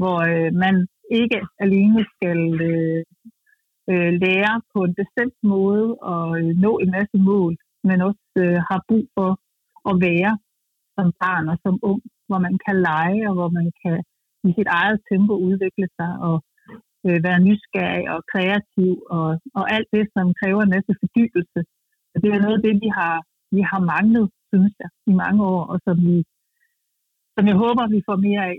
[0.00, 0.18] hvor
[0.64, 0.74] man
[1.20, 2.38] ikke alene skal
[4.24, 6.26] lære på en bestemt måde og
[6.64, 7.52] nå en masse mål,
[7.88, 8.40] men også
[8.70, 9.30] har brug for
[9.90, 10.32] at være
[10.96, 13.96] som barn og som ung, hvor man kan lege, og hvor man kan
[14.48, 16.36] i sit eget tempo udvikle sig og
[17.06, 19.28] øh, være nysgerrig og kreativ og,
[19.58, 21.60] og alt det, som kræver en masse fordybelse.
[22.12, 23.16] Og det er noget af det, vi har,
[23.56, 26.16] vi har manglet, synes jeg, i mange år, og som, vi,
[27.34, 28.58] som jeg håber, vi får mere af.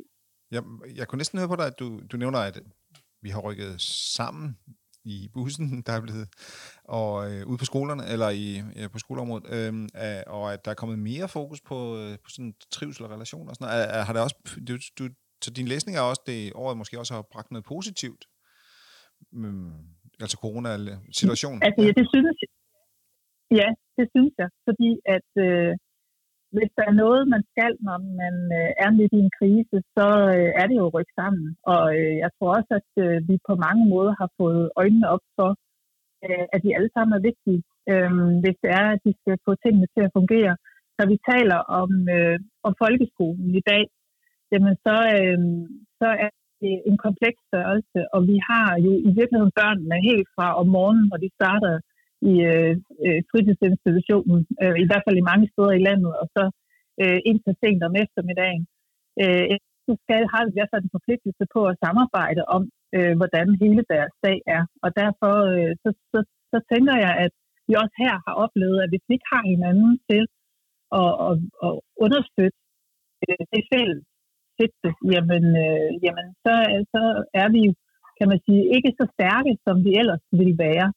[0.55, 0.63] Jeg,
[0.97, 2.55] jeg kunne næsten høre på dig, at du, du nævner, at
[3.25, 3.71] vi har rykket
[4.17, 4.57] sammen
[5.03, 6.27] i bussen, der er blevet,
[6.83, 10.75] og øh, ude på skolerne, eller i, ja, på skoleområdet, øh, og at der er
[10.75, 14.05] kommet mere fokus på, øh, på sådan trivsel og relationer og sådan noget.
[14.05, 14.35] Har det også,
[14.67, 15.13] du, du,
[15.43, 18.25] så din læsning er også, det året måske også har bragt noget positivt
[20.23, 21.59] altså corona-situationen?
[21.65, 22.49] Altså, ja, det synes jeg.
[23.59, 25.71] Ja, det synes jeg, fordi at øh,
[26.55, 30.07] hvis der er noget, man skal, når man øh, er midt i en krise, så
[30.35, 31.47] øh, er det jo ryk sammen.
[31.73, 35.25] Og øh, jeg tror også, at øh, vi på mange måder har fået øjnene op
[35.37, 35.49] for,
[36.25, 37.61] øh, at de alle sammen er vigtige,
[37.91, 38.13] øh,
[38.43, 40.53] hvis det er, at de skal få tingene til at fungere.
[40.97, 43.83] Når vi taler om, øh, om folkeskolen i dag,
[44.51, 45.39] jamen så, øh,
[45.99, 46.31] så er
[46.65, 51.07] Øh, en kompleks størrelse, og vi har jo i virkeligheden børnene helt fra om morgenen,
[51.11, 51.73] når de starter
[52.31, 52.73] i øh,
[53.05, 56.43] øh fritidsinstitutionen, øh, i hvert fald i mange steder i landet, og så
[57.01, 58.63] øh, indtil sent om eftermiddagen.
[59.21, 62.63] øh, så skal, har vi i hvert fald en forpligtelse på at samarbejde om,
[62.97, 64.63] øh, hvordan hele deres dag er.
[64.83, 66.19] Og derfor øh, så, så,
[66.51, 67.31] så tænker jeg, at
[67.67, 70.23] vi også her har oplevet, at hvis vi ikke har hinanden til
[71.01, 71.33] at, at,
[71.65, 71.73] at
[72.05, 72.59] understøtte
[73.23, 74.05] øh, det fælles
[74.61, 76.53] sigte, jamen, øh, jamen så,
[76.93, 77.01] så
[77.43, 77.73] er vi jo,
[78.19, 80.87] kan man sige, ikke så stærke, som vi ellers ville være.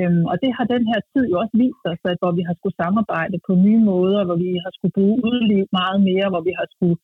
[0.00, 2.54] Øhm, og det har den her tid jo også vist os, at hvor vi har
[2.56, 6.52] skulle samarbejde på nye måder, hvor vi har skulle bruge udliv meget mere, hvor vi
[6.58, 6.98] har skulle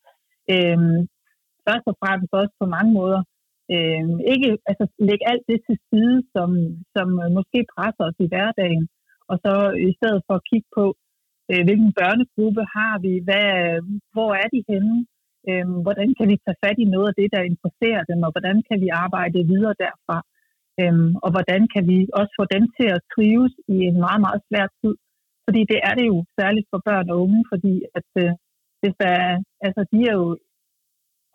[0.54, 1.00] øhm,
[1.66, 3.20] først og fremmest også på mange måder
[3.74, 6.48] øh, ikke altså, lægge alt det til side, som,
[6.94, 8.84] som øh, måske presser os i hverdagen,
[9.30, 9.54] og så
[9.88, 10.84] i stedet for at kigge på,
[11.50, 13.50] øh, hvilken børnegruppe har vi, hvad,
[14.14, 14.96] hvor er de henne,
[15.50, 18.56] øhm, hvordan kan vi tage fat i noget af det, der interesserer dem, og hvordan
[18.68, 20.18] kan vi arbejde videre derfra.
[20.80, 24.40] Øhm, og hvordan kan vi også få dem til at trives i en meget, meget
[24.48, 24.94] svær tid.
[25.46, 28.32] Fordi det er det jo særligt for børn og unge, fordi at øh,
[28.80, 29.16] hvis der,
[29.66, 30.28] altså, de er jo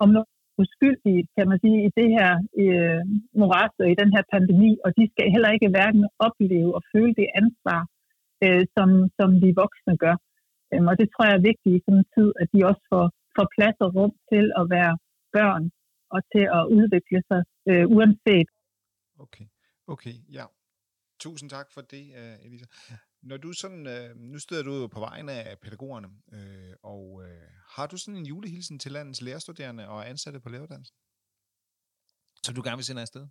[0.04, 0.30] om noget
[0.62, 2.30] uskyldige, kan man sige, i det her
[2.64, 3.02] øh,
[3.40, 7.14] moras og i den her pandemi, og de skal heller ikke hverken opleve og føle
[7.20, 7.82] det ansvar,
[8.44, 10.16] øh, som, som vi voksne gør.
[10.72, 13.06] Øhm, og det tror jeg er vigtigt i sådan en tid, at de også får,
[13.36, 14.94] får plads og rum til at være
[15.36, 15.64] børn
[16.16, 18.50] og til at udvikle sig, øh, uanset
[19.26, 19.46] Okay,
[19.88, 20.46] okay, ja.
[21.20, 22.66] Tusind tak for det, uh, Elisa.
[23.30, 27.48] Når du sådan, uh, nu støder du jo på vegne af pædagogerne, uh, og uh,
[27.76, 30.96] har du sådan en julehilsen til landets lærerstuderende og ansatte på læreruddannelsen,
[32.46, 33.26] som du gerne vil sende afsted?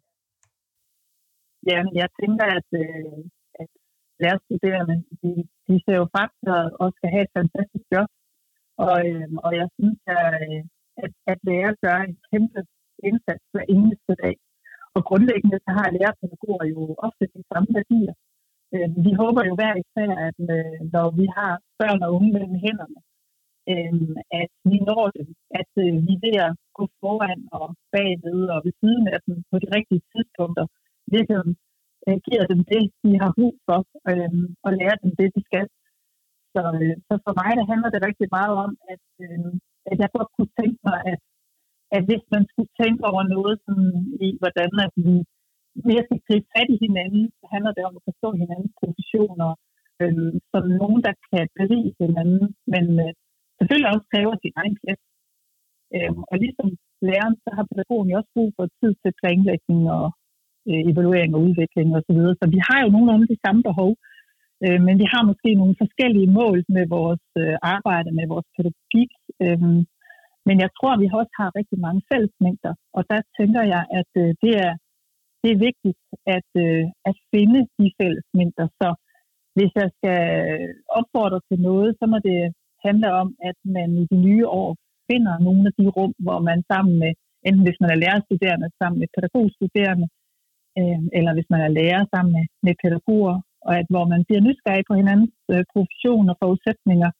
[1.70, 3.18] Ja, jeg tænker, at, uh,
[3.62, 3.70] at
[4.22, 5.30] lærerstuderende, de,
[5.68, 8.08] de ser jo frem til at og skal have et fantastisk job,
[8.86, 10.62] og, øh, og jeg synes, at, øh,
[11.04, 12.60] at, at lærer gør en kæmpe
[13.08, 14.36] indsats hver eneste dag
[14.96, 18.14] og grundlæggende så har lærerpædagoger jo ofte de samme værdier.
[18.74, 22.56] Øh, vi håber jo hver især, at øh, når vi har børn og unge mellem
[22.64, 23.00] hænderne,
[23.72, 23.94] øh,
[24.42, 25.28] at vi når dem,
[25.60, 29.56] at øh, vi ved at gå foran og bagved og ved siden af dem på
[29.62, 30.66] de rigtige tidspunkter,
[31.14, 31.56] virkelig
[32.06, 35.66] øh, giver dem det, de har brug for, øhm, og lærer dem det, de skal.
[36.54, 39.50] Så, øh, så for mig der handler det rigtig meget om, at, øh,
[39.90, 41.20] at jeg godt kunne tænke mig, at
[41.96, 43.92] at hvis man skulle tænke over noget sådan,
[44.26, 45.14] i, hvordan at vi
[45.88, 49.50] mere skal gribe fat i hinanden, så handler det om at forstå hinandens positioner,
[50.02, 53.12] øh, som nogen, der kan berige hinanden, men øh,
[53.56, 55.02] selvfølgelig også kræver sin egen plads.
[55.94, 56.68] Øh, og ligesom
[57.08, 60.06] læreren, så har pædagogen jo også brug for tid til planlægning og
[60.70, 62.02] øh, evaluering og udvikling osv.
[62.06, 62.38] Så, videre.
[62.40, 63.90] så vi har jo nogenlunde de samme behov,
[64.64, 69.12] øh, men vi har måske nogle forskellige mål med vores øh, arbejde, med vores pædagogik.
[69.44, 69.60] Øh,
[70.48, 74.30] men jeg tror, vi også har rigtig mange fællesmængder, og der tænker jeg, at øh,
[74.42, 74.72] det, er,
[75.42, 76.00] det er vigtigt
[76.36, 78.66] at, øh, at finde de fællesmængder.
[78.80, 78.88] Så
[79.56, 80.20] hvis jeg skal
[80.98, 82.40] opfordre til noget, så må det
[82.86, 84.70] handle om, at man i de nye år
[85.10, 87.12] finder nogle af de rum, hvor man sammen med,
[87.46, 90.08] enten hvis man er lærerstuderende, sammen med pædagogstuderende,
[90.78, 93.36] øh, eller hvis man er lærer sammen med, med pædagoger,
[93.66, 97.10] og at hvor man bliver nysgerrig på hinandens øh, profession og forudsætninger,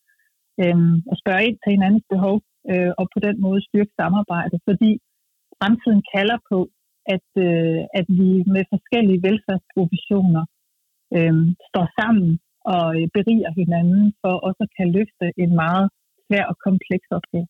[0.63, 0.79] øh,
[1.11, 2.37] og spørger ind til hinandens behov,
[2.73, 4.91] øh, og på den måde styrke samarbejdet, fordi
[5.59, 6.59] fremtiden kalder på,
[7.15, 10.45] at, øh, at vi med forskellige velfærdsprofessioner
[11.17, 11.35] øh,
[11.71, 12.31] står sammen
[12.75, 15.87] og øh, beriger hinanden for også at kan løfte en meget
[16.27, 17.49] svær og kompleks opgave.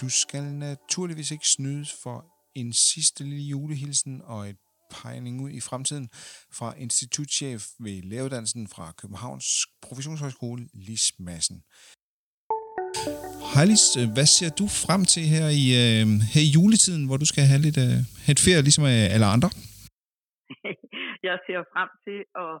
[0.00, 2.18] Du skal naturligvis ikke snydes for
[2.54, 4.60] en sidste lille julehilsen og et
[4.96, 6.06] pegning ud i fremtiden
[6.58, 9.48] fra institutchef ved læreruddannelsen fra Københavns
[9.86, 11.58] Professionshøjskole, Lis Madsen.
[13.52, 13.84] Hej Lis,
[14.16, 17.64] hvad ser du frem til her i, øh, her i juletiden, hvor du skal have
[17.66, 17.98] lidt øh,
[18.32, 19.50] et ferie, ligesom øh, alle andre?
[21.28, 22.52] Jeg ser frem til at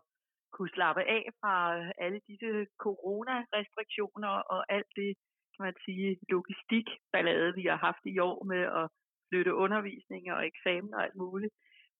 [0.54, 2.50] kunne slappe af fra øh, alle disse
[2.84, 5.10] coronarestriktioner og alt det,
[5.54, 8.86] kan man sige, logistikballade, vi har haft i år med at
[9.28, 11.54] flytte undervisning og eksamen og alt muligt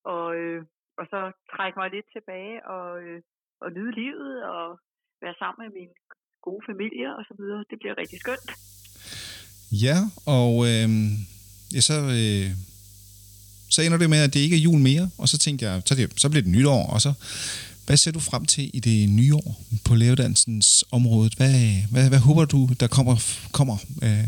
[0.05, 0.61] og, øh,
[0.99, 1.21] og så
[1.53, 3.21] trække mig lidt tilbage og, øh,
[3.63, 4.67] og nyde livet og
[5.23, 5.91] være sammen med min
[6.47, 7.65] gode familie og så videre.
[7.71, 8.51] Det bliver rigtig skønt.
[9.87, 9.97] Ja,
[10.39, 10.89] og øh,
[11.75, 12.49] ja, så, øh,
[13.75, 15.95] så ender det med, at det ikke er jul mere, og så tænkte jeg, så,
[15.99, 17.13] det, så bliver det nytår, og så,
[17.87, 19.51] hvad ser du frem til i det nye år
[19.87, 21.29] på læreruddannelsens område?
[21.41, 21.57] Hvad,
[21.93, 23.17] hvad, hvad håber du, der kommer?
[23.59, 23.77] kommer
[24.07, 24.27] øh?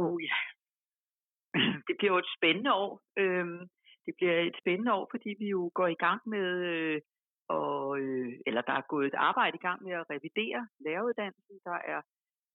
[0.00, 0.38] Oh ja,
[1.85, 2.92] det bliver jo et spændende år.
[3.18, 3.60] Øhm,
[4.06, 7.00] det bliver et spændende år, fordi vi jo går i gang med, øh,
[7.48, 11.56] og, øh, eller der er gået et arbejde i gang med at revidere læreruddannelsen.
[11.64, 12.00] Der er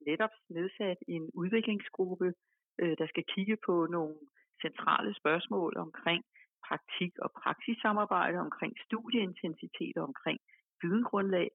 [0.08, 2.34] netop nedsat en udviklingsgruppe,
[2.82, 4.16] øh, der skal kigge på nogle
[4.62, 6.24] centrale spørgsmål omkring
[6.68, 10.40] praktik og praksissamarbejde, omkring studieintensitet og omkring
[10.84, 11.50] videngrundlag.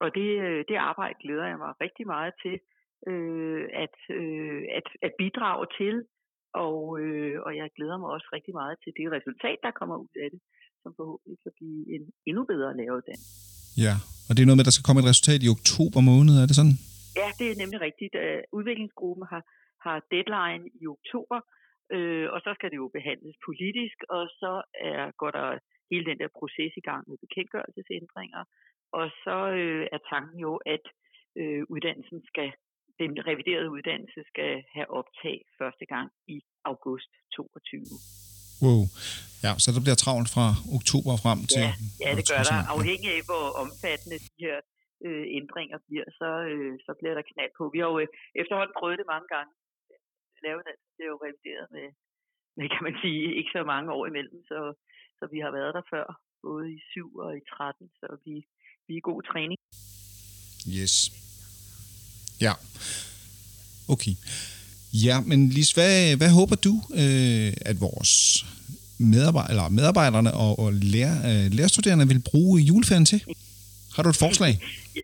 [0.00, 2.60] og det, øh, det arbejde glæder jeg mig rigtig meget til
[3.08, 5.94] øh, at, øh, at, at bidrage til,
[6.64, 10.14] og, øh, og jeg glæder mig også rigtig meget til det resultat, der kommer ud
[10.24, 10.40] af det,
[10.82, 13.30] som forhåbentlig kan blive en endnu bedre læreruddannelse.
[13.84, 13.94] Ja,
[14.26, 16.46] og det er noget med, at der skal komme et resultat i oktober måned, er
[16.48, 16.76] det sådan?
[17.20, 18.14] Ja, det er nemlig rigtigt.
[18.58, 19.42] Udviklingsgruppen har,
[19.86, 21.38] har deadline i oktober,
[21.94, 24.52] øh, og så skal det jo behandles politisk, og så
[24.90, 25.48] er, går der
[25.90, 28.42] hele den der proces i gang med bekendtgørelsesændringer,
[28.98, 30.84] og så øh, er tanken jo, at
[31.40, 32.50] øh, uddannelsen skal,
[33.00, 36.38] den reviderede uddannelse skal have optag første gang i
[36.72, 37.80] august 22.
[38.64, 38.82] Wow.
[39.44, 40.46] Ja, så der bliver travlt fra
[40.78, 41.64] oktober frem til...
[41.66, 41.72] Ja,
[42.04, 42.60] ja det gør der.
[42.76, 44.56] Afhængig af, hvor omfattende de her
[45.06, 47.64] øh, ændringer bliver, så, øh, så bliver der knald på.
[47.74, 48.08] Vi har jo øh,
[48.42, 49.52] efterhånden prøvet det mange gange.
[50.44, 50.62] Lavet
[50.96, 51.86] det er jo revideret med,
[52.56, 54.58] med, kan man sige, ikke så mange år imellem, så,
[55.18, 56.06] så vi har været der før,
[56.46, 58.34] både i 7 og i 13, så vi,
[58.88, 59.58] vi er god træning.
[60.78, 60.94] Yes.
[62.46, 62.52] Ja.
[63.94, 64.14] Okay.
[65.06, 68.12] Ja, men Lis, hvad, hvad håber du, øh, at vores
[69.12, 73.20] medarbejder, eller medarbejderne og, og lærer, øh, lærerstuderende vil bruge juleferien til?
[73.94, 74.52] Har du et forslag?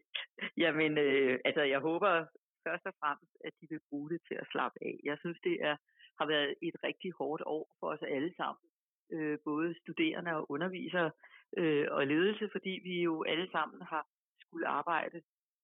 [0.64, 2.10] Jamen, øh, altså jeg håber
[2.66, 4.94] først og fremmest, at de vil bruge det til at slappe af.
[5.10, 5.76] Jeg synes, det er,
[6.18, 8.66] har været et rigtig hårdt år for os alle sammen.
[9.14, 11.10] Øh, både studerende og undervisere
[11.60, 14.04] øh, og ledelse, fordi vi jo alle sammen har
[14.42, 15.18] skulle arbejde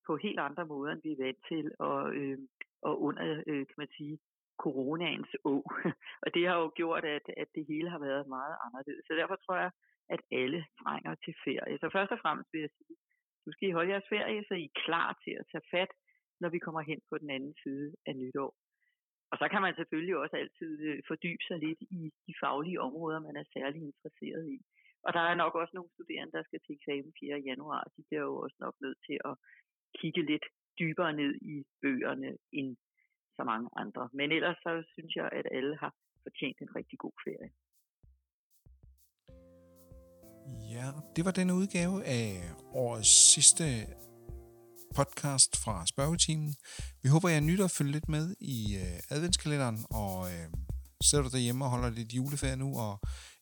[0.06, 2.38] på helt andre måder, end vi er vant til, og, øh,
[2.82, 4.18] og under, øh, kan man sige,
[4.64, 5.54] coronaens å.
[6.24, 9.04] og det har jo gjort, at, at det hele har været meget anderledes.
[9.06, 9.70] Så derfor tror jeg,
[10.14, 11.78] at alle trænger til ferie.
[11.78, 12.96] Så først og fremmest vil jeg sige,
[13.44, 15.92] nu skal I holde jeres ferie, så I er klar til at tage fat,
[16.42, 18.52] når vi kommer hen på den anden side af nytår.
[19.32, 23.26] Og så kan man selvfølgelig også altid øh, fordybe sig lidt i de faglige områder,
[23.28, 24.58] man er særlig interesseret i.
[25.06, 27.38] Og der er nok også nogle studerende, der skal til eksamen 4.
[27.50, 27.82] januar.
[27.96, 29.34] De bliver jo også nok nødt til at
[30.00, 30.46] kigge lidt
[30.80, 32.70] dybere ned i bøgerne end
[33.36, 34.02] så mange andre.
[34.18, 35.92] Men ellers så synes jeg, at alle har
[36.24, 37.50] fortjent en rigtig god ferie.
[40.74, 40.86] Ja,
[41.16, 42.26] det var denne udgave af
[42.84, 43.64] årets sidste
[44.98, 46.50] podcast fra spørgetimen.
[47.02, 48.24] Vi håber, jeg nytter at følge lidt med
[48.54, 50.46] i øh, adventskalenderen, og øh,
[51.06, 52.94] sidder du derhjemme og holder lidt juleferie nu, og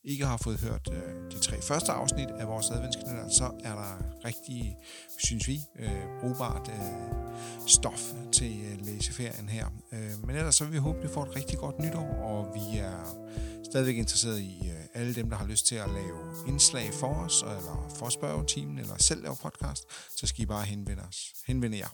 [0.05, 4.24] ikke har fået hørt øh, de tre første afsnit af vores adventskalender, så er der
[4.24, 4.76] rigtig,
[5.18, 9.66] synes vi, øh, brugbart øh, stof til øh, læseferien her.
[9.92, 12.55] Øh, men ellers så vil vi håbe, at vi får et rigtig godt nytår, og
[12.55, 13.16] vi er
[13.64, 17.42] stadigvæk interesseret i øh, alle dem, der har lyst til at lave indslag for os,
[17.42, 19.84] eller for spørgetimen, eller selv lave podcast,
[20.16, 21.88] så skal I bare henvende, os, henvende jer.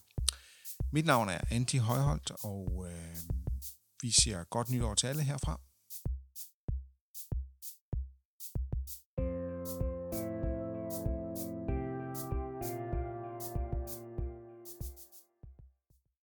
[0.92, 3.16] Mit navn er Andy Højholdt, og øh,
[4.02, 5.60] vi siger godt nytår til alle herfra.